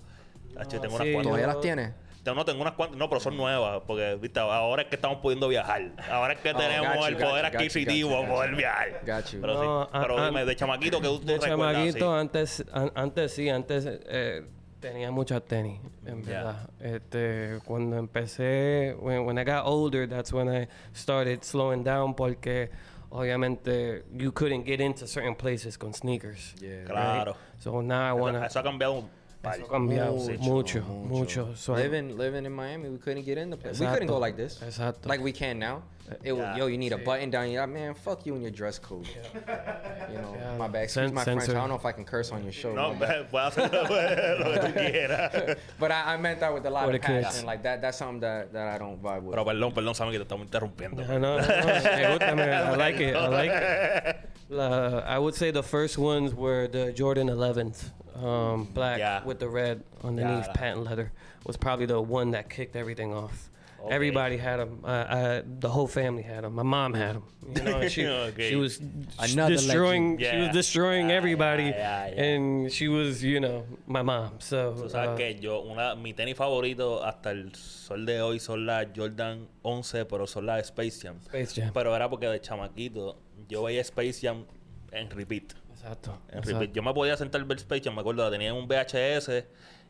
[0.57, 1.23] Ah, tengo sí, unas cuantas.
[1.23, 1.91] ¿Todavía yo- las tienes?
[2.23, 2.97] Tengo- No, tengo unas cuantas.
[2.97, 3.81] No, pero son nuevas.
[3.87, 5.91] Porque, viste, ahora es que estamos pudiendo viajar.
[6.09, 9.01] Ahora es que tenemos Oh, got you, el poder you, adquisitivo para poder viajar.
[9.31, 9.89] Pero, No, sí.
[10.01, 12.19] pero a- dime, a- de chamaquito, que tú De chamaquito, Sí.
[12.19, 14.45] antes, an- antes sí, antes eh,
[14.79, 16.69] tenía muchas tenis, en verdad.
[16.79, 22.69] Este, cuando empecé, when, when I got older, that's when I started slowing down porque
[23.09, 26.55] obviamente you couldn't get into certain places con sneakers.
[26.61, 26.85] Yeah.
[26.85, 27.35] Claro.
[27.59, 28.45] So now I wanna...
[28.45, 29.03] Eso ha cambiado
[29.43, 29.55] un par.
[29.55, 31.45] Eso ha cambiado Mucho, mucho, mucho.
[31.45, 31.55] mucho.
[31.55, 33.79] So I- living living in Miami, we couldn't get in the place.
[33.79, 34.59] We couldn't go like this.
[34.61, 35.07] Exacto.
[35.07, 35.83] Like we can now.
[36.23, 36.57] It, was Yeah.
[36.57, 37.49] Yo, you need a button down.
[37.49, 39.07] You're like, man, fuck you and your dress code.
[39.07, 40.57] You know, Yeah.
[40.57, 40.83] my bad.
[40.83, 41.47] Excuse Cen- my French.
[41.47, 42.73] I don't know if I can curse on your show.
[42.73, 43.31] No, my bad.
[43.31, 45.57] puedes hacer lo que tú quieras.
[45.79, 47.27] But I, I meant that with a lot For of the kids.
[47.27, 47.45] passion.
[47.45, 47.81] Like that.
[47.81, 49.35] That's something that, that I don't vibe with.
[49.35, 51.07] Pero perdón, perdón, saben que te estamos interrumpiendo.
[51.07, 51.47] No, no, no.
[51.47, 53.15] Me gusta, me- I like it.
[53.15, 54.15] I like it.
[54.51, 57.85] Uh, I would say the first ones were the Jordan 11s,
[58.15, 59.23] um, black Yeah.
[59.23, 60.53] with the red underneath Yeah.
[60.53, 61.11] patent leather.
[61.45, 63.49] Was probably the one that kicked everything off.
[63.83, 63.95] Okay.
[63.95, 64.81] Everybody had them.
[64.85, 66.53] Uh, I, the whole family had them.
[66.53, 67.23] My mom had them.
[67.55, 68.49] You know, she Okay.
[68.51, 68.79] she was
[69.17, 70.17] Another destroying.
[70.17, 70.31] legend.
[70.31, 72.23] She was destroying Yeah, everybody, yeah, yeah, yeah.
[72.23, 74.33] and she was, you know, my mom.
[74.39, 78.37] So Tú sabes uh, que yo, una, mi tenis favorito hasta el sol de hoy
[78.39, 81.17] son las Jordan 11, pero son las Space Jam.
[81.25, 81.71] Space Jam.
[81.73, 83.17] Pero era porque de chamaquito
[83.49, 84.45] yo veía Space Jam
[84.91, 85.53] en repeat.
[85.81, 86.17] Exacto.
[86.29, 86.59] En exacto.
[86.59, 86.75] repeat.
[86.75, 89.45] Yo me podía sentar ver Space Jam, me acuerdo, la tenía en un VHS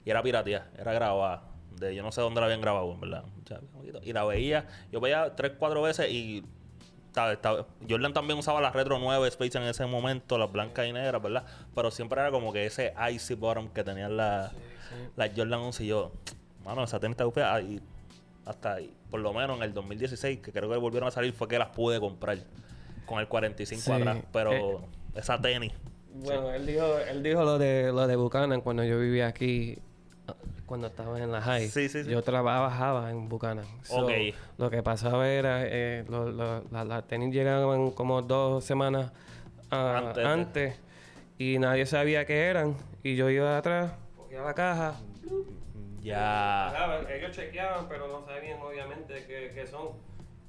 [0.05, 1.43] y era pirateada, era grabada.
[1.79, 3.23] De, yo no sé dónde la habían grabado, en verdad.
[4.03, 6.43] Y la veía, yo veía tres, cuatro veces y
[7.89, 11.43] Jordan también usaba las Retro 9 Space en ese momento, las blancas y negras, ¿verdad?
[11.75, 14.51] Pero siempre era como que ese icy bottom que tenían las
[15.15, 16.11] las Jordan 11 y yo,
[16.63, 17.61] mano, esa tenis está.
[17.61, 17.81] Y
[18.45, 21.47] hasta ahí, por lo menos en el 2016, que creo que volvieron a salir, fue
[21.47, 22.37] que las pude comprar
[23.05, 24.19] con el 45 Sí, atrás.
[24.31, 24.77] Pero eh,
[25.15, 25.73] esa tenis,
[26.13, 29.77] Bueno, él dijo, él dijo lo de lo de Buchanan cuando yo vivía aquí,
[30.65, 31.67] cuando estaba en la high.
[31.67, 32.09] Sí, sí, sí.
[32.09, 33.65] Yo trabajaba en Buchanan.
[33.83, 34.11] So, Ok.
[34.57, 39.11] Lo que pasaba era, eh, lo- lo- la- las tenis llegaban como dos semanas
[39.69, 40.75] ah, Antes
[41.37, 42.75] y nadie sabía qué eran.
[43.03, 44.95] Y yo iba atrás, cogía la caja.
[46.01, 47.05] ya.
[47.09, 49.89] Ellos chequeaban, pero no sabían obviamente qué, qué son.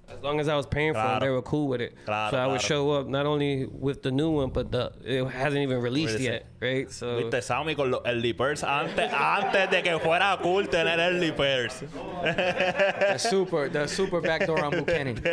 [0.08, 1.96] As long as I was paying for them, they were cool with it.
[2.04, 2.68] Claro, so I would claro.
[2.68, 6.28] show up not only with the new one, but the it hasn't even released Release
[6.28, 6.90] yet, right?
[6.92, 11.32] So Viste, Sammy con los early pairs antes, antes de que fuera cool tener early
[11.32, 11.80] pairs.
[11.80, 15.18] the super, the super backdoor on Buchanan.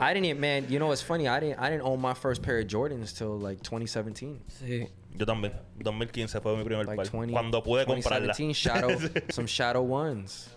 [0.00, 0.66] I didn't even, man.
[0.68, 1.28] You know what's funny?
[1.28, 4.40] I didn't, I didn't own my first pair of Jordans till like 2017.
[4.48, 4.88] sí.
[5.18, 5.52] Yo también.
[5.82, 7.06] 2015 fue mi primer Like par.
[7.06, 8.32] 20, Cuando pude comprarla.
[8.32, 8.98] 2017 shadow,
[9.30, 10.48] some shadow ones.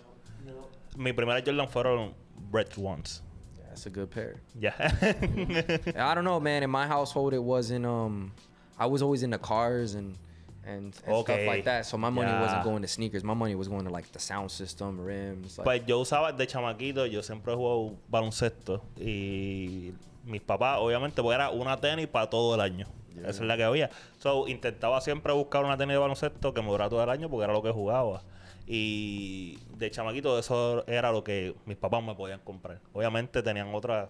[0.96, 2.14] Mi primera Jordan fueron
[2.52, 3.22] Red Ones.
[3.68, 4.36] That's a good pair.
[4.60, 4.72] Ya.
[5.96, 6.62] I don't know, man.
[6.62, 7.86] In my household, it wasn't.
[7.86, 8.32] Um,
[8.78, 10.16] I was always into cars and
[10.64, 11.86] and, and stuff like that.
[11.86, 12.40] So my money Yeah.
[12.40, 13.24] wasn't going to sneakers.
[13.24, 15.58] My money was going to like the sound system, rims.
[15.58, 19.92] Like, Pues yo usaba de chamaquito, yo siempre he jugado baloncesto y
[20.24, 22.86] mis papás, obviamente, pues era una tenis para todo el año.
[23.18, 23.90] Esa es la que había.
[24.18, 27.44] So, intentaba siempre buscar una tenis de baloncesto que me durara todo el año porque
[27.44, 28.22] era lo que jugaba.
[28.66, 32.80] Y de chamaquito eso era lo que mis papás me podían comprar.
[32.92, 34.08] Obviamente tenían otras...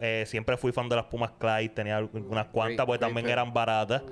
[0.00, 3.28] eh, siempre fui fan de las Pumas Clyde, tenía unas cuantas Great- porque great también
[3.28, 4.02] eran baratas.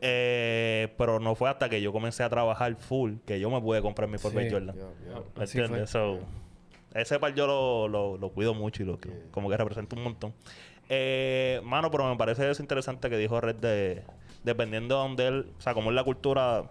[0.00, 3.82] Eh, pero no fue hasta que yo comencé a trabajar full que yo me pude
[3.82, 4.50] comprar mi propia Sí.
[4.50, 4.74] Jordan.
[4.74, 5.22] yeah, yeah.
[5.36, 5.90] ¿Me entiendes?
[5.90, 6.18] So,
[6.94, 8.98] ese par yo lo, lo, lo cuido mucho y lo
[9.30, 10.32] como que representa un montón.
[10.88, 14.02] Eh, mano, pero me parece eso interesante que dijo Red de
[14.44, 16.70] dependiendo de donde él, o sea, como es la cultura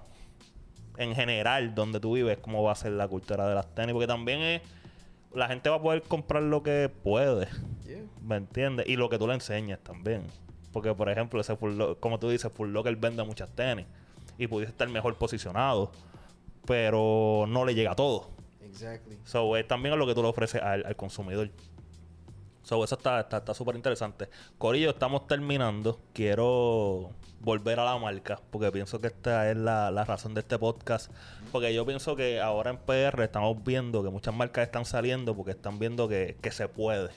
[0.97, 4.07] en general donde tú vives, cómo va a ser la cultura de las tenis, porque
[4.07, 4.61] también es
[5.33, 7.47] la gente va a poder comprar lo que puede,
[7.85, 7.99] Yeah.
[8.23, 8.87] ¿me entiendes?
[8.87, 10.23] Y lo que tú le enseñas también.
[10.71, 13.85] Porque, por ejemplo, ese Full como tú dices, Full Locker vende muchas tenis
[14.37, 15.91] y pudiese estar mejor posicionado,
[16.65, 18.29] pero no le llega a todo.
[18.63, 19.17] Exactly.
[19.23, 21.49] So, es también lo que tú le ofreces al, al consumidor.
[22.65, 24.27] So, eso está súper está, súper interesante.
[24.57, 25.99] Corillo, estamos terminando.
[26.13, 30.57] Quiero volver a la marca, porque pienso que esta es la, la razón de este
[30.57, 31.11] podcast.
[31.51, 35.51] Porque yo pienso que ahora en PR estamos viendo que muchas marcas están saliendo porque
[35.51, 37.11] están viendo que, que se puede.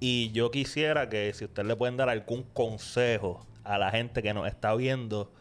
[0.00, 4.34] Y yo quisiera que si ustedes le pueden dar algún consejo a la gente que
[4.34, 5.32] nos está viendo,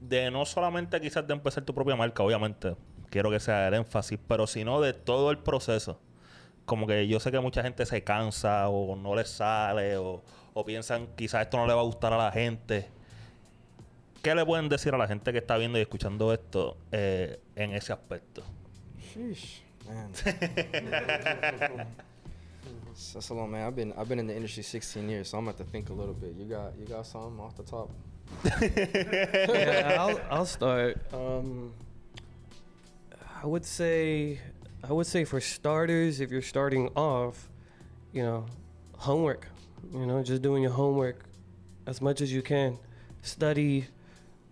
[0.00, 2.76] de no solamente quizás de empezar tu propia marca, obviamente,
[3.08, 5.98] quiero que sea el énfasis, pero sino de todo el proceso
[6.64, 10.22] como que yo sé que mucha gente se cansa o no les sale o,
[10.54, 12.88] o piensan quizás esto no le va a gustar a la gente.
[14.22, 17.74] ¿Qué le pueden decir a la gente que está viendo y escuchando esto eh, en
[17.74, 18.44] ese aspecto?
[19.14, 20.12] Sheesh, man.
[23.12, 23.66] That's a long man.
[23.66, 25.90] I've been I've been in the industry 16 years, so I'm gonna have to think
[25.90, 26.34] a little bit.
[26.36, 27.90] You got you got something off the top?
[28.44, 30.98] yeah, I'll, I'll start.
[31.12, 31.72] Um,
[33.42, 34.38] I would say,
[34.82, 37.48] I would say for starters, if you're starting off,
[38.12, 38.46] you know,
[38.96, 39.48] homework.
[39.92, 41.24] You know, just doing your homework
[41.86, 42.78] as much as you can.
[43.22, 43.86] Study.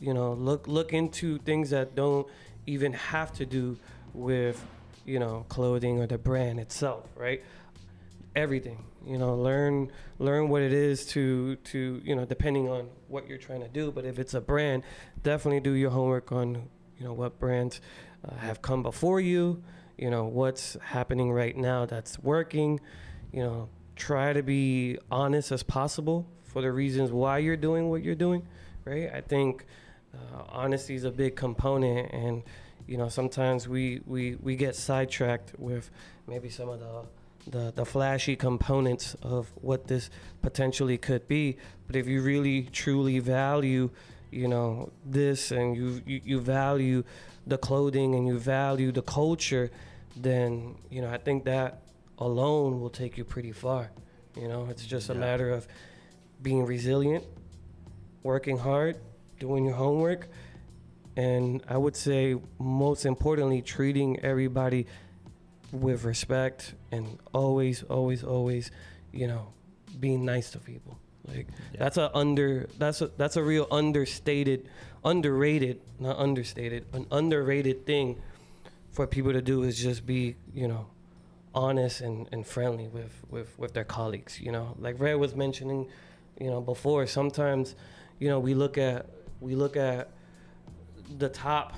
[0.01, 2.27] You know, look look into things that don't
[2.67, 3.77] even have to do
[4.15, 4.65] with,
[5.05, 7.43] you know, clothing or the brand itself, right?
[8.37, 13.27] everything you know learn learn what it is to to you know depending on what
[13.27, 14.83] you're trying to do but if it's a brand
[15.23, 16.55] definitely do your homework on
[16.97, 17.81] you know what brands
[18.25, 19.63] uh, have come before you
[20.01, 22.81] you know what's happening right now that's working
[23.33, 28.03] you know try to be honest as possible for the reasons why you're doing what
[28.03, 28.43] you're doing
[28.87, 29.67] right i think
[30.15, 32.43] uh, honesty is a big component and
[32.87, 35.91] you know sometimes we we we get sidetracked with
[36.27, 37.03] maybe some of the
[37.47, 40.11] the, the flashy components of what this
[40.43, 41.57] potentially could be.
[41.87, 43.91] But if you really truly value,
[44.31, 47.03] you know, this and you, you, you value
[47.47, 49.71] the clothing and you value the culture,
[50.17, 51.83] then, you know, I think that
[52.19, 53.91] alone will take you pretty far.
[54.37, 55.67] You know, it's just a matter of
[56.43, 57.25] being resilient,
[58.23, 58.99] working hard,
[59.39, 60.29] doing your homework,
[61.17, 64.87] and I would say most importantly, treating everybody
[65.73, 68.71] with respect and always, always, always,
[69.13, 69.53] you know,
[69.99, 70.99] being nice to people.
[71.27, 71.79] Like Yeah.
[71.81, 74.69] that's a under that's a that's a real understated,
[75.05, 78.21] underrated, not understated, an underrated thing
[78.91, 80.87] for people to do is just be, you know,
[81.55, 84.41] honest and, and friendly with, with, with their colleagues.
[84.41, 85.89] You know, like Red was mentioning,
[86.39, 87.07] you know, before.
[87.07, 87.75] Sometimes,
[88.19, 89.07] you know, we look at
[89.41, 90.11] we look at
[91.19, 91.75] the top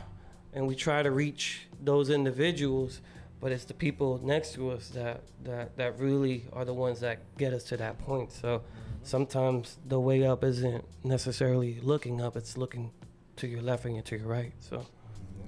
[0.52, 3.00] and we try to reach those individuals,
[3.40, 7.18] but it's the people next to us that that that really are the ones that
[7.38, 8.32] get us to that point.
[8.32, 9.04] So mm-hmm.
[9.04, 12.90] sometimes the way up isn't necessarily looking up; it's looking
[13.36, 14.52] to your left and to your right.
[14.60, 14.86] So.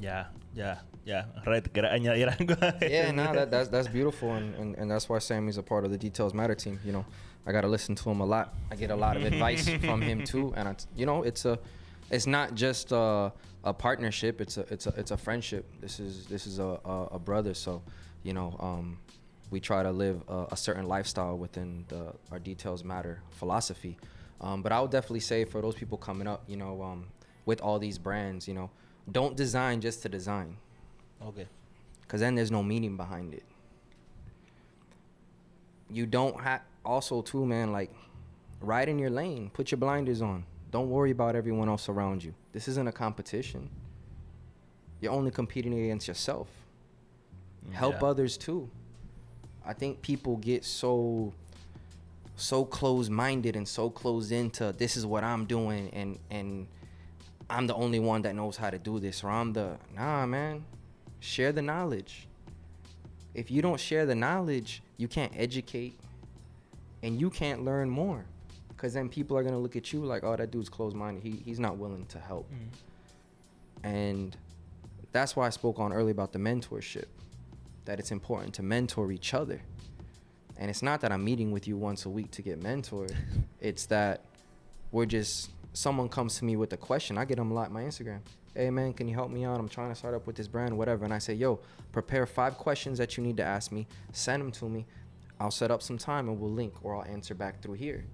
[0.05, 0.27] Yeah,
[1.05, 1.25] yeah.
[1.47, 1.91] Red, ¿quieres
[2.91, 5.91] yeah, no, that, that's that's beautiful, and, and, and that's why Sammy's a part of
[5.91, 6.79] the Details Matter team.
[6.85, 7.05] You know,
[7.47, 8.55] I gotta listen to him a lot.
[8.71, 11.59] I get a lot of advice from him too, and I, you know, it's a,
[12.11, 13.33] it's not just a,
[13.65, 14.41] a partnership.
[14.41, 15.65] It's a it's a it's a friendship.
[15.81, 17.55] This is this is a a, a brother.
[17.55, 17.83] So,
[18.23, 18.99] you know, um,
[19.51, 23.99] we try to live a, a certain lifestyle within the our Details Matter philosophy.
[24.41, 27.07] Um, but I would definitely say for those people coming up, you know, um,
[27.47, 28.71] with all these brands, you know,
[29.11, 30.57] don't design just to design
[31.21, 31.47] Ok.
[32.03, 33.43] because then there's no meaning behind it.
[35.91, 37.73] You don't have also too, man.
[37.73, 37.95] Like,
[38.61, 39.51] ride in your lane.
[39.53, 40.45] Put your blinders on.
[40.71, 42.35] Don't worry about everyone else around you.
[42.53, 43.69] This isn't a competition.
[45.01, 46.49] You're only competing against yourself.
[47.73, 48.09] Help Yeah.
[48.09, 48.69] others too.
[49.65, 51.33] I think people get so
[52.37, 56.67] so closed-minded and so closed into this is what I'm doing and and
[57.55, 60.65] I'm the only one that knows how to do this or I'm the nah man.
[61.21, 62.27] Share the knowledge.
[63.33, 65.99] If you don't share the knowledge you can't educate
[67.03, 68.25] and you can't learn more.
[68.69, 71.23] Because then people are going to look at you like oh that dude's closed-minded.
[71.23, 72.51] He, he's not willing to help.
[72.51, 73.87] Mm-hmm.
[73.87, 74.37] And
[75.13, 77.07] that's why i spoke on earlier about the mentorship
[77.85, 79.63] that it's important to mentor each other.
[80.57, 83.15] And it's not that i'm meeting with you once a week to get mentored.
[83.61, 84.21] It's that
[84.93, 87.73] we're just someone comes to me with a question i get them a lot on
[87.73, 88.21] my instagram.
[88.55, 89.59] Hey man can you help me out?
[89.59, 91.05] I'm trying to start up with this brand whatever.
[91.05, 91.59] And i say yo
[91.93, 93.87] prepare five questions that you need to ask me.
[94.13, 94.87] Send them to me.
[95.41, 98.05] I'll set up some time and we'll link or i'll answer back through here.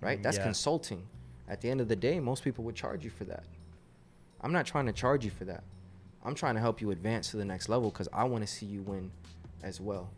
[0.00, 0.22] Right?
[0.22, 0.44] That's Yeah.
[0.44, 1.06] consulting.
[1.46, 3.44] At the end of the day most people would charge you for that.
[4.40, 5.64] I'm not trying to charge you for that.
[6.24, 8.66] I'm trying to help you advance to the next level because i want to see
[8.66, 9.10] you win
[9.62, 10.08] as well.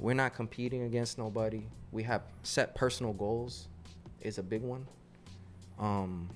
[0.00, 1.66] We're not competing against nobody.
[1.92, 3.68] We have set personal goals
[4.22, 4.86] is a big one
[5.78, 6.28] um,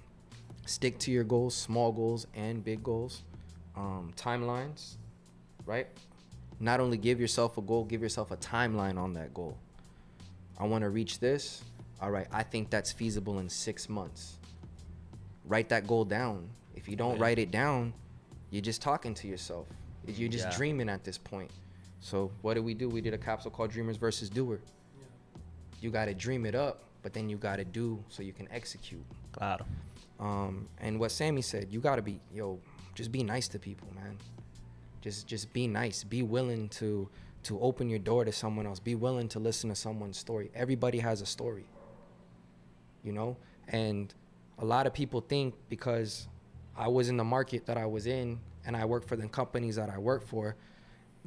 [0.67, 3.23] stick to your goals small goals and big goals
[3.77, 4.97] um, timelines
[5.67, 5.89] right?
[6.61, 9.59] Not only give yourself a goal give yourself a timeline on that goal.
[10.59, 11.63] I want to reach this.
[12.01, 14.39] All right i think that's feasible in six months.
[15.45, 16.49] Write that goal down.
[16.75, 17.21] If you don't Okay.
[17.21, 17.93] write it down
[18.51, 19.67] you're just talking to yourself.
[20.07, 20.57] You're just Yeah.
[20.57, 21.51] dreaming at this point.
[22.01, 22.89] So what did we do?
[22.89, 24.61] We did a capsule called dreamers versus doer.
[25.81, 28.49] You got to dream it up but then you got to do so you can
[28.51, 29.05] execute
[29.37, 29.67] Claro.
[30.19, 32.59] um, and what Sammy said, you gotta be, yo,
[32.95, 34.17] just be nice to people, man.
[35.03, 36.03] Just, just be nice.
[36.03, 37.09] Be willing to,
[37.45, 38.81] to open your door to someone else.
[38.81, 40.51] Be willing to listen to someone's story.
[40.55, 41.67] Everybody has a story.
[43.05, 43.37] You know?
[43.69, 44.13] And
[44.59, 46.27] a lot of people think because
[46.77, 49.77] I was in the market that I was in and I work for the companies
[49.77, 50.57] that I work for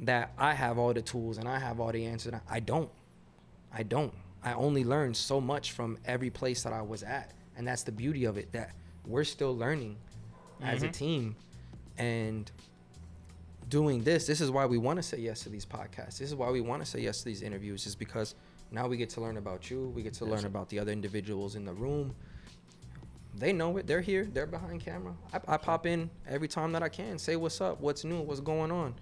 [0.00, 2.34] that I have all the tools and I have all the answers.
[2.48, 2.90] I don't.
[3.72, 4.12] I don't.
[4.42, 7.32] I only learned so much from every place that I was at.
[7.60, 8.70] And that's the beauty of it that
[9.06, 9.98] we're still learning
[10.62, 10.92] as a Mhm.
[10.94, 11.36] team
[11.98, 12.50] and
[13.68, 14.26] doing this.
[14.26, 16.16] This is why we want to say yes to these podcasts.
[16.16, 18.34] This is why we want to say yes to these interviews, is because
[18.70, 19.92] now we get to learn about you.
[19.94, 22.14] We get to learn about the other individuals in the room.
[23.34, 23.86] They know it.
[23.86, 24.24] They're here.
[24.24, 25.14] They're behind camera.
[25.30, 27.18] I, I pop in every time that I can.
[27.18, 28.94] Say what's up, what's new, what's going on.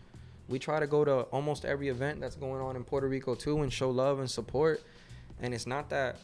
[0.49, 3.63] We try to go to almost every event that's going on in Puerto Rico too,
[3.63, 4.83] and show love and support.
[5.41, 6.17] And it's not that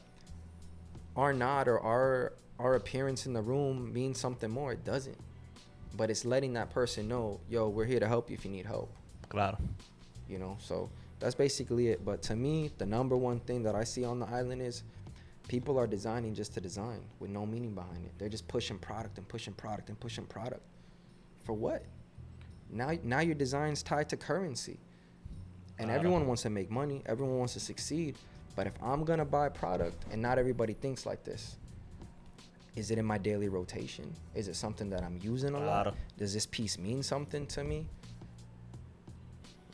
[1.16, 4.72] our nod or our our appearance in the room means something more.
[4.72, 5.18] It doesn't.
[5.96, 8.66] But it's letting that person know, yo, we're here to help you if you need
[8.66, 8.92] help.
[9.28, 9.58] Claro.
[10.28, 10.88] You know, so
[11.20, 12.04] that's basically it.
[12.04, 14.82] But to me, the number one thing that I see on the island is
[15.48, 18.12] people are designing just to design with no meaning behind it.
[18.18, 20.62] They're just pushing product and pushing product and pushing product.
[21.44, 21.84] For what?
[22.70, 24.78] Now now your design's tied to currency.
[25.78, 28.16] And everyone wants to make money, everyone wants to succeed.
[28.56, 31.56] But if I'm gonna buy product and not everybody thinks like this,
[32.76, 34.12] is it in my daily rotation?
[34.34, 35.94] Is it something that I'm using a lot?
[36.18, 37.86] Does this piece mean something to me?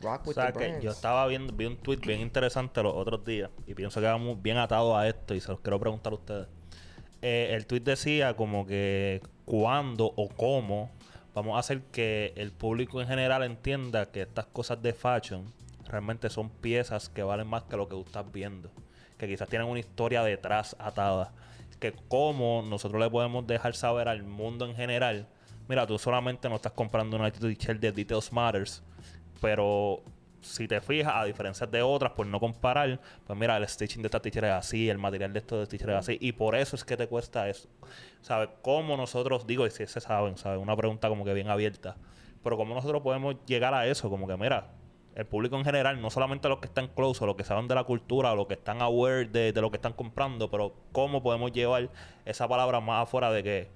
[0.01, 0.83] Rock O with sea the que brands.
[0.83, 4.17] yo estaba viendo, vi un tweet bien interesante los otros días y pienso que va
[4.17, 6.47] muy bien atado a esto y se los quiero preguntar a ustedes.
[7.21, 10.89] Eh, el tweet decía como que cuándo o cómo
[11.35, 15.45] vamos a hacer que el público en general entienda que estas cosas de fashion
[15.91, 18.71] realmente son piezas que valen más que lo que tú estás viendo.
[19.17, 21.33] Que quizás tienen una historia detrás atada.
[21.79, 25.27] Que cómo nosotros le podemos dejar saber al mundo en general.
[25.67, 28.83] Mira, tú solamente no estás comprando una t-shirt de Details Matters.
[29.41, 30.03] Pero
[30.41, 34.07] si te fijas, a diferencia de otras, por no comparar, pues mira, el stitching de
[34.07, 36.17] esta t-shirt es así, el material de estos t-shirt es así.
[36.19, 37.69] Y por eso es que te cuesta eso.
[38.21, 38.49] ¿Sabes?
[38.61, 40.59] ¿Cómo nosotros, digo, y si se saben, ¿sabes?
[40.59, 41.95] Una pregunta como que bien abierta.
[42.43, 44.09] Pero ¿cómo nosotros podemos llegar a eso?
[44.09, 44.71] Como que, mira,
[45.15, 47.75] el público en general, no solamente los que están close o los que saben de
[47.75, 51.21] la cultura o los que están aware de, de lo que están comprando, pero cómo
[51.21, 51.89] podemos llevar
[52.25, 53.67] esa palabra más afuera de que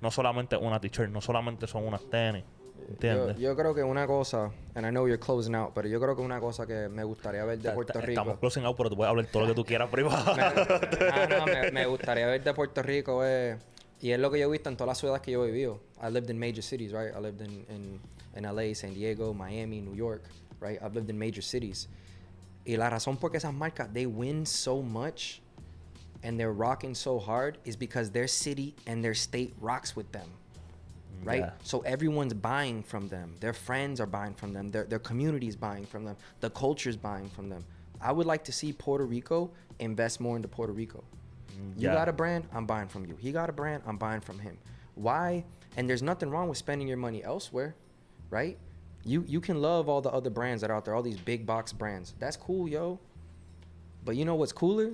[0.00, 2.44] no solamente una t-shirt, no solamente son unas tenis.
[2.78, 3.38] Yo, ¿Entiendes?
[3.38, 6.22] yo creo que una cosa, and I know you're closing out, pero yo creo que
[6.22, 8.12] una cosa que me gustaría ver de Puerto Rico.
[8.12, 10.34] Estamos closing out, pero tú puedes hablar todo lo que tú quieras privado.
[10.36, 13.58] me, ah, no, me, me gustaría ver de Puerto Rico es,
[14.00, 15.80] y es lo que yo he visto en todas las ciudades que yo he vivido.
[16.02, 17.14] I lived in major cities, right?
[17.14, 18.00] I lived in, in,
[18.38, 20.22] in LA, San Diego, Miami, New York,
[20.60, 20.78] right?
[20.82, 21.88] I've lived in major cities.
[22.66, 25.42] Y la razón por qué esas marcas, they win so much
[26.22, 30.28] and they're rocking so hard is because their city and their state rocks with them.
[31.24, 31.40] Right?
[31.40, 31.50] Yeah.
[31.64, 33.34] So everyone's buying from them.
[33.40, 34.70] Their friends are buying from them.
[34.70, 36.16] Their, their community's buying from them.
[36.40, 37.64] The culture's buying from them.
[38.00, 41.02] I would like to see Puerto Rico invest more into Puerto Rico.
[41.76, 43.16] You got a brand, I'm buying from you.
[43.18, 44.56] He got a brand, I'm buying from him.
[44.94, 45.44] Why?
[45.76, 47.74] And there's nothing wrong with spending your money elsewhere,
[48.30, 48.56] right?
[49.04, 51.46] You you can love all the other brands that are out there, all these big
[51.46, 52.14] box brands.
[52.18, 52.98] That's cool, yo.
[54.04, 54.90] But you know what's cooler?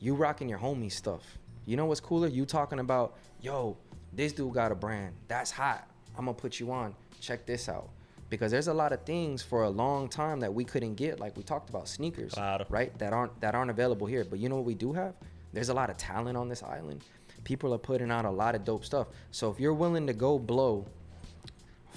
[0.00, 1.22] You rocking your homie stuff.
[1.66, 2.28] You know what's cooler?
[2.28, 3.76] You talking about, yo,
[4.12, 5.14] this dude got a brand.
[5.28, 5.88] That's hot.
[6.16, 6.94] I'm gonna put you on.
[7.20, 7.88] Check this out.
[8.30, 11.36] Because there's a lot of things for a long time that we couldn't get, like
[11.36, 12.64] we talked about sneakers, Claro.
[12.68, 12.96] right?
[12.98, 14.24] That aren't that aren't available here.
[14.24, 15.14] But you know what we do have?
[15.52, 17.02] There's a lot of talent on this island.
[17.44, 19.06] People are putting out a lot of dope stuff.
[19.30, 20.86] So if you're willing to go blow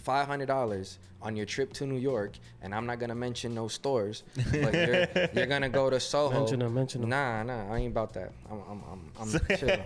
[0.07, 2.31] five hundred dollars on your trip to New York,
[2.61, 6.39] and I'm not gonna mention no stores, but you're, you're gonna go to Soho.
[6.39, 7.09] Mention 'em, mention 'em.
[7.09, 8.31] Nah, nah, I ain't about that.
[8.49, 9.83] I'm, I'm, I'm, I'm chilling.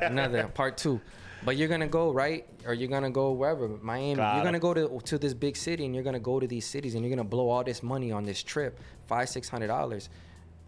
[0.00, 0.98] Another part two.
[1.44, 4.14] But you're gonna go right, or you're gonna go wherever Miami.
[4.14, 4.36] Claro.
[4.36, 6.94] You're gonna go to to this big city, and you're gonna go to these cities,
[6.94, 10.08] and you're gonna blow all this money on this trip, five six hundred dollars.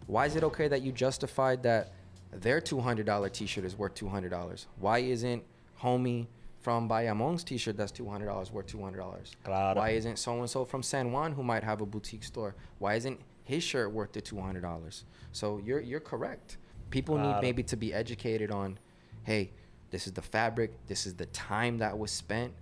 [0.07, 1.91] Why is it okay that you justified that
[2.31, 4.67] their two hundred dollar T-shirt is worth two hundred dollars?
[4.79, 5.43] Why isn't
[5.81, 6.27] homie
[6.61, 9.35] from Bayamon's T-shirt that's two hundred dollars worth two hundred dollars?
[9.43, 9.79] Claro.
[9.79, 12.55] Why isn't so and so from San Juan who might have a boutique store?
[12.79, 15.05] Why isn't his shirt worth the two hundred dollars?
[15.31, 16.57] So you're you're correct.
[16.89, 17.33] People Claro.
[17.35, 18.77] need maybe to be educated on,
[19.23, 19.51] hey,
[19.91, 22.53] this is the fabric, this is the time that was spent,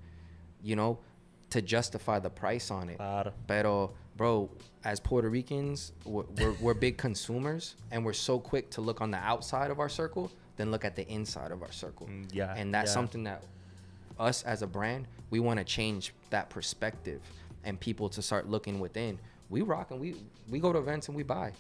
[0.64, 1.00] you know,
[1.50, 2.98] to justify the price on it.
[2.98, 3.34] Claro.
[3.48, 4.50] Pero, bro,
[4.84, 9.10] as Puerto Ricans, we're, we're, we're big consumers and we're so quick to look on
[9.10, 12.06] the outside of our circle than look at the inside of our circle.
[12.08, 12.94] Mm, yeah, And that's yeah.
[12.94, 13.44] something that
[14.20, 17.22] us as a brand, we want to change that perspective
[17.64, 19.18] and people to start looking within.
[19.50, 20.16] We rock and we
[20.50, 21.54] we go to events and we buy.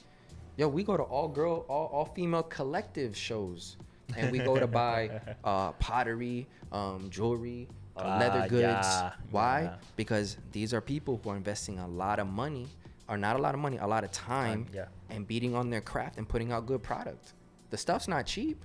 [0.57, 3.77] Yo, we go to all girl, all, all female collective shows.
[4.17, 8.61] And we go to buy uh, pottery, um, jewelry, uh, leather Ah, goods.
[8.87, 9.61] yeah, Why?
[9.63, 9.75] yeah.
[9.95, 12.67] Because these are people who are investing a lot of money,
[13.07, 14.85] or not a lot of money, a lot of time, Time, yeah.
[15.15, 17.33] and beating on their craft and putting out good product.
[17.69, 18.63] The stuff's not cheap,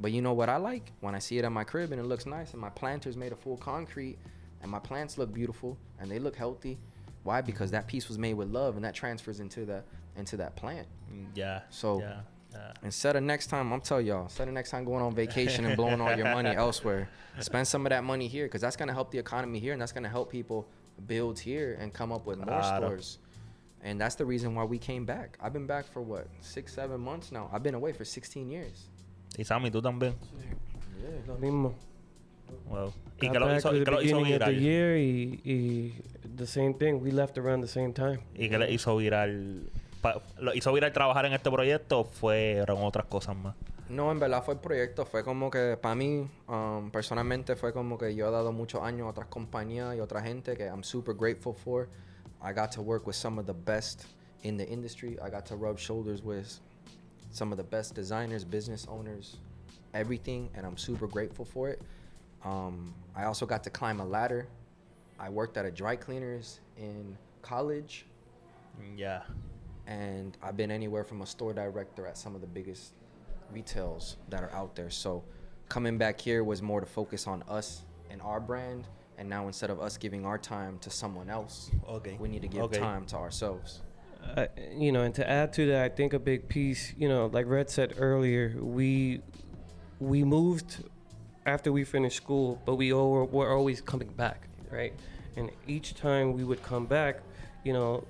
[0.00, 0.92] but you know what I like?
[1.00, 3.32] When I see it at my crib and it looks nice, and my planter's made
[3.32, 4.18] of full concrete,
[4.62, 6.78] and my plants look beautiful and they look healthy.
[7.24, 7.40] Why?
[7.40, 9.82] Because that piece was made with love, and that transfers into the
[10.16, 10.86] into that plant.
[11.12, 11.60] Mm, yeah.
[11.70, 12.20] So- yeah,
[12.52, 12.72] yeah.
[12.82, 15.76] Instead of next time, I'm tell y'all, instead of next time going on vacation and
[15.76, 17.08] blowing all your money elsewhere,
[17.40, 19.92] spend some of that money here because that's gonna help the economy here and that's
[19.92, 20.66] gonna help people
[21.06, 22.46] build here and come up with more
[22.88, 23.18] stores.
[23.82, 25.38] And that's the reason why we came back.
[25.40, 27.48] I've been back for what six, seven months now.
[27.52, 28.88] I've been away for 16 years.
[29.36, 30.14] Y Sammy, tú también.
[31.26, 31.74] Lo mismo.
[32.68, 32.92] Wow.
[33.20, 34.60] Y que lo hizo, y the que lo hizo beginning of the viral.
[34.60, 36.02] year y, y
[36.36, 36.94] the same thing.
[37.02, 38.20] We left around the same time.
[38.34, 39.70] Y que le hizo viral.
[40.00, 43.54] pa- ¿Lo hizo viral trabajar en este proyecto o fueron otras cosas más?
[43.88, 45.04] No, en verdad fue el proyecto.
[45.06, 49.06] Fue como que para mí, um, personalmente, fue como que yo he dado muchos años
[49.06, 51.88] a otras compañías y otra gente que I'm super grateful for.
[52.42, 54.04] I got to work with some of the best
[54.42, 55.18] in the industry.
[55.24, 56.60] I got to rub shoulders with
[57.30, 59.36] some of the best designers, business owners,
[59.94, 61.80] everything, and I'm super grateful for it.
[62.44, 64.46] Um, I also got to climb a ladder.
[65.18, 68.06] I worked at a dry cleaners in college,
[68.96, 69.22] Yeah.
[69.86, 72.92] and I've been anywhere from a store director at some of the biggest
[73.52, 74.90] retails that are out there.
[74.90, 75.24] So
[75.68, 78.86] coming back here was more to focus on us and our brand.
[79.16, 82.16] And now instead of us giving our time to someone else, Okay.
[82.20, 82.78] we need to give Okay.
[82.78, 83.82] time to ourselves.
[84.36, 84.46] Uh,
[84.76, 87.46] you know, and to add to that, I think a big piece, you know, like
[87.46, 89.20] Red said earlier, we
[90.00, 90.84] we moved
[91.46, 94.92] after we finished school, but we all were, were always coming back, right?
[95.36, 97.20] And each time we would come back,
[97.64, 98.04] you know,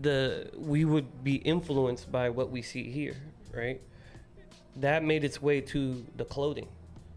[0.00, 3.16] the we would be influenced by what we see here,
[3.52, 3.80] right?
[4.76, 6.68] That made its way to the clothing.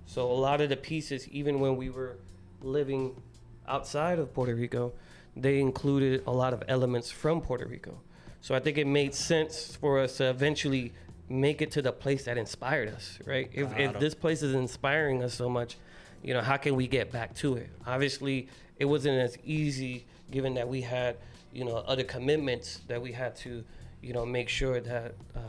[0.05, 2.18] So a lot of the pieces, even when we were
[2.62, 3.22] living
[3.68, 4.93] outside of Puerto Rico,
[5.42, 8.00] they included a lot of elements from Puerto Rico.
[8.42, 10.94] So I think it made sense for us to eventually
[11.30, 13.50] make it to the place that inspired us, right?
[13.54, 15.78] If, if this place is inspiring us so much,
[16.24, 17.70] you know, how can we get back to it?
[17.86, 21.18] Obviously, it wasn't as easy given that we had,
[21.52, 23.64] you know, other commitments that we had to,
[24.02, 25.40] you know, make sure that uh,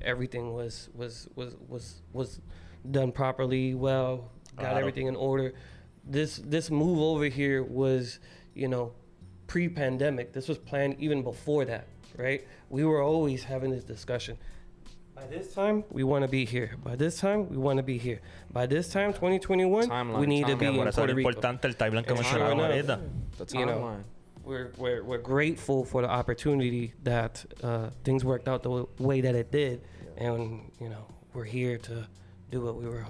[0.00, 2.40] everything was was was was was
[2.90, 5.54] done properly, well, got everything in order.
[6.04, 8.18] This this move over here was,
[8.54, 8.92] you know,
[9.52, 10.32] pre-pandemic.
[10.32, 11.86] This was planned even before that,
[12.16, 12.42] right?
[12.70, 14.38] We were always having this discussion.
[15.14, 16.70] By this time, we want to be here.
[16.82, 18.20] By this time, we want to be here.
[18.50, 20.86] By this time, 2021, we Timeline, need to be timeline.
[20.86, 21.28] in Puerto Rico.
[21.28, 23.46] importante el timeline que And sure mencionábamos enough, ahorita.
[23.46, 24.04] The You know, timeline.
[24.42, 29.34] We're, we're, we're grateful for the opportunity that uh, things worked out the way that
[29.34, 29.82] it did.
[30.16, 32.08] And, you know, we're here to
[32.50, 33.04] do what we were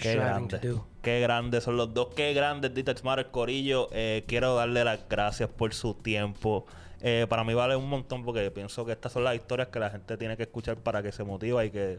[0.00, 0.60] Qué grande.
[1.02, 2.08] Qué grandes son los dos.
[2.14, 3.88] Qué grandes Dieter Matter Corillo.
[3.92, 6.66] Eh, quiero darle las gracias por su tiempo.
[7.00, 9.90] Eh, para mí vale un montón porque pienso que estas son las historias que la
[9.90, 11.98] gente tiene que escuchar para que se motiva y que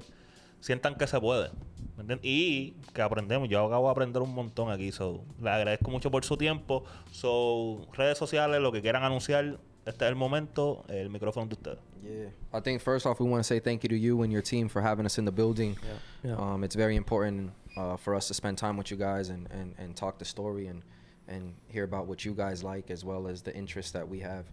[0.60, 1.49] sientan que se puede.
[1.97, 2.20] ¿Me?
[2.22, 3.49] Y que aprendemos.
[3.49, 4.91] Yo acabo de aprender un montón aquí.
[4.91, 6.84] So, le agradezco mucho por su tiempo.
[7.12, 9.58] So, redes sociales, lo que quieran anunciar.
[9.86, 10.84] Este es el momento.
[10.88, 11.80] El micrófono de ustedes.
[12.04, 12.26] Yeah.
[12.54, 14.68] I think first off, we want to say thank you to you and your team
[14.70, 15.78] for having us in the building.
[16.24, 16.36] Yeah.
[16.36, 19.76] Um, it's very important uh, for us to spend time with you guys and, and,
[19.78, 20.82] and talk the story and,
[21.28, 24.45] and hear about what you guys like as well as the interests that we have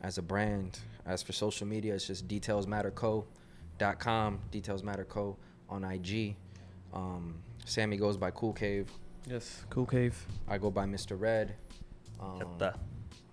[0.00, 0.78] as a brand.
[1.06, 5.36] As for social media, it's just detailsmatterco.com, detailsmatterco
[5.68, 6.36] on IG.
[6.92, 8.90] Um, Sammy goes by Cool Cave.
[9.26, 10.16] Yes, Cool Cave.
[10.48, 11.18] I go by Mr.
[11.18, 11.54] Redd.
[12.18, 12.72] Ya Um,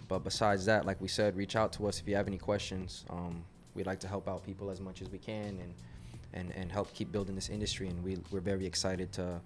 [0.07, 3.03] but besides that, like we said, reach out to us if you have any questions.
[3.09, 3.43] Um,
[3.77, 5.73] we'd like to help out people as much as we can and
[6.33, 7.87] and, and help keep building this industry.
[7.87, 9.39] And we, we're very excited to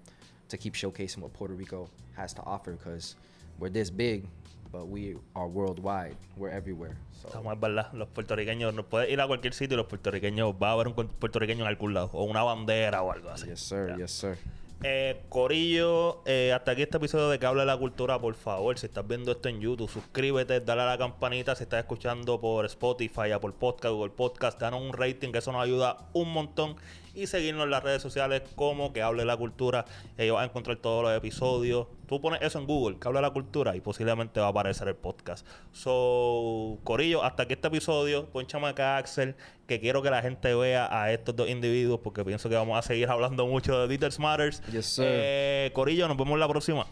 [0.48, 3.16] to keep showcasing what Puerto Rico has to offer because
[3.58, 4.26] we're this big,
[4.70, 6.16] but we are worldwide.
[6.36, 6.96] We're everywhere.
[7.22, 7.92] So Estamos, es verdad.
[7.94, 10.94] Los puertorriqueños, no puedes ir a cualquier sitio y los puertorriqueños, va a haber un
[10.94, 13.46] puertorriqueño en algún lado, o una bandera o algo así.
[13.46, 13.88] yes, sir.
[13.90, 13.96] Ya.
[13.96, 14.36] Yes, sir.
[14.84, 18.86] Eh, Corillo, eh, hasta aquí este episodio de Que hable la cultura, por favor, si
[18.86, 23.30] estás viendo esto en YouTube, suscríbete, dale a la campanita, si estás escuchando por Spotify,
[23.32, 26.74] Apple Podcast, Google Podcast, danos un rating, que eso nos ayuda un montón,
[27.14, 29.84] y seguirnos en las redes sociales como Que hable la cultura,
[30.18, 33.30] ahí vas a encontrar todos los episodios, tú pones eso en Google, Que hable la
[33.30, 35.46] cultura, y posiblemente va a aparecer el podcast.
[35.72, 39.34] So, Corillo, hasta aquí este episodio, ponchame acá Axel,
[39.66, 42.82] que quiero que la gente vea a estos dos individuos, porque pienso que vamos a
[42.82, 44.62] seguir hablando mucho de Dieter Matters.
[44.70, 45.04] Yes, sir.
[45.08, 46.86] Eh, Corillo, nos vemos la próxima.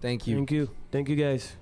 [0.00, 0.36] Thank you.
[0.36, 0.70] Thank you.
[0.90, 1.58] Thank you, guys.